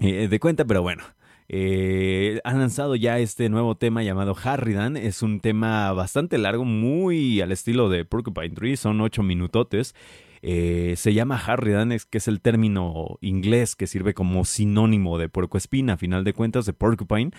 eh, 0.00 0.28
de 0.28 0.40
cuenta, 0.40 0.64
pero 0.64 0.82
bueno. 0.82 1.04
Eh, 1.52 2.40
han 2.44 2.60
lanzado 2.60 2.94
ya 2.94 3.18
este 3.18 3.48
nuevo 3.48 3.76
tema 3.76 4.04
llamado 4.04 4.36
Harridan. 4.40 4.96
Es 4.96 5.20
un 5.22 5.40
tema 5.40 5.92
bastante 5.92 6.38
largo, 6.38 6.64
muy 6.64 7.40
al 7.40 7.50
estilo 7.50 7.88
de 7.88 8.04
Porcupine 8.04 8.50
Tree, 8.50 8.76
son 8.76 9.00
ocho 9.00 9.24
minutotes. 9.24 9.94
Eh, 10.42 10.94
se 10.96 11.12
llama 11.12 11.36
Harridan, 11.36 11.90
que 12.08 12.18
es 12.18 12.28
el 12.28 12.40
término 12.40 13.18
inglés 13.20 13.76
que 13.76 13.86
sirve 13.86 14.14
como 14.14 14.44
sinónimo 14.44 15.18
de 15.18 15.28
puercoespina, 15.28 15.94
a 15.94 15.96
final 15.96 16.24
de 16.24 16.32
cuentas, 16.32 16.66
de 16.66 16.72
porcupine. 16.72 17.30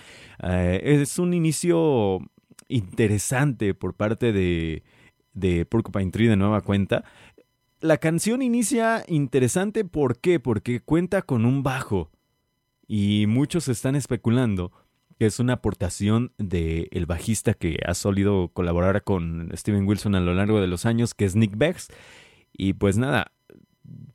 Eh, 0.43 0.81
es 1.01 1.17
un 1.19 1.33
inicio 1.33 2.19
interesante 2.67 3.73
por 3.73 3.95
parte 3.95 4.31
de, 4.31 4.83
Porcupine 5.69 6.11
Tree 6.11 6.27
de 6.27 6.37
nueva 6.37 6.61
cuenta. 6.61 7.03
La 7.79 7.97
canción 7.97 8.41
inicia 8.41 9.03
interesante, 9.07 9.85
¿por 9.85 10.19
qué? 10.19 10.39
Porque 10.39 10.81
cuenta 10.81 11.23
con 11.23 11.45
un 11.45 11.63
bajo. 11.63 12.11
Y 12.87 13.25
muchos 13.27 13.67
están 13.67 13.95
especulando 13.95 14.71
que 15.17 15.27
es 15.27 15.39
una 15.39 15.53
aportación 15.53 16.33
del 16.37 16.87
el 16.91 17.05
bajista 17.05 17.53
que 17.53 17.77
ha 17.85 17.93
solido 17.93 18.49
colaborar 18.49 19.03
con 19.03 19.51
Steven 19.55 19.87
Wilson 19.87 20.15
a 20.15 20.19
lo 20.19 20.33
largo 20.33 20.59
de 20.59 20.67
los 20.67 20.85
años, 20.85 21.13
que 21.13 21.25
es 21.25 21.35
Nick 21.35 21.55
Beggs. 21.55 21.89
Y 22.53 22.73
pues 22.73 22.97
nada, 22.97 23.31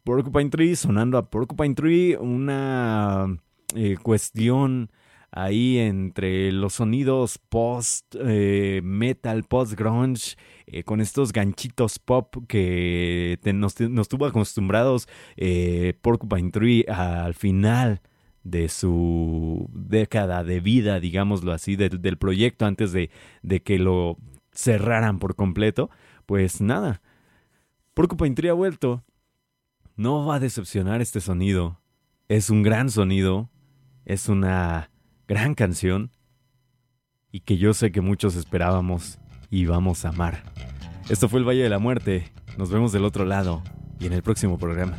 Porcupine 0.04 0.50
Tree 0.50 0.76
sonando 0.76 1.18
a 1.18 1.30
Porcupine 1.30 1.74
Tree, 1.74 2.16
una 2.16 3.26
eh, 3.74 3.96
cuestión 4.02 4.90
ahí 5.32 5.78
entre 5.78 6.52
los 6.52 6.74
sonidos 6.74 7.38
post 7.38 8.14
eh, 8.18 8.80
metal, 8.82 9.44
post 9.44 9.74
grunge, 9.74 10.36
eh, 10.66 10.84
con 10.84 11.00
estos 11.00 11.32
ganchitos 11.32 11.98
pop 11.98 12.36
que 12.48 13.38
nos, 13.52 13.74
tuvo 13.74 14.26
acostumbrados 14.26 15.08
Porcupine 16.00 16.50
Tree 16.50 16.84
al 16.88 17.34
final 17.34 18.00
de 18.44 18.68
su 18.68 19.68
década 19.72 20.44
de 20.44 20.60
vida, 20.60 21.00
digámoslo 21.00 21.52
así, 21.52 21.74
del 21.74 22.16
proyecto 22.16 22.64
antes 22.64 22.92
de, 22.92 23.10
de 23.42 23.60
que 23.60 23.78
lo 23.78 24.18
cerraran 24.52 25.18
por 25.18 25.34
completo. 25.34 25.90
Pues 26.26 26.60
nada, 26.60 27.02
Porcupine 27.96 28.34
Tree 28.34 28.50
ha 28.50 28.52
vuelto. 28.52 29.02
No 29.96 30.26
va 30.26 30.34
a 30.34 30.38
decepcionar 30.38 31.00
este 31.00 31.18
sonido. 31.22 31.80
Es 32.28 32.50
un 32.50 32.62
gran 32.62 32.90
sonido. 32.90 33.48
Es 34.04 34.28
una 34.28 34.90
gran 35.26 35.54
canción. 35.54 36.10
Y 37.32 37.40
que 37.40 37.56
yo 37.56 37.72
sé 37.72 37.92
que 37.92 38.02
muchos 38.02 38.36
esperábamos 38.36 39.18
y 39.48 39.64
vamos 39.64 40.04
a 40.04 40.10
amar. 40.10 40.42
Esto 41.08 41.30
fue 41.30 41.40
el 41.40 41.48
Valle 41.48 41.62
de 41.62 41.70
la 41.70 41.78
Muerte. 41.78 42.30
Nos 42.58 42.68
vemos 42.68 42.92
del 42.92 43.06
otro 43.06 43.24
lado 43.24 43.62
y 43.98 44.04
en 44.04 44.12
el 44.12 44.22
próximo 44.22 44.58
programa. 44.58 44.98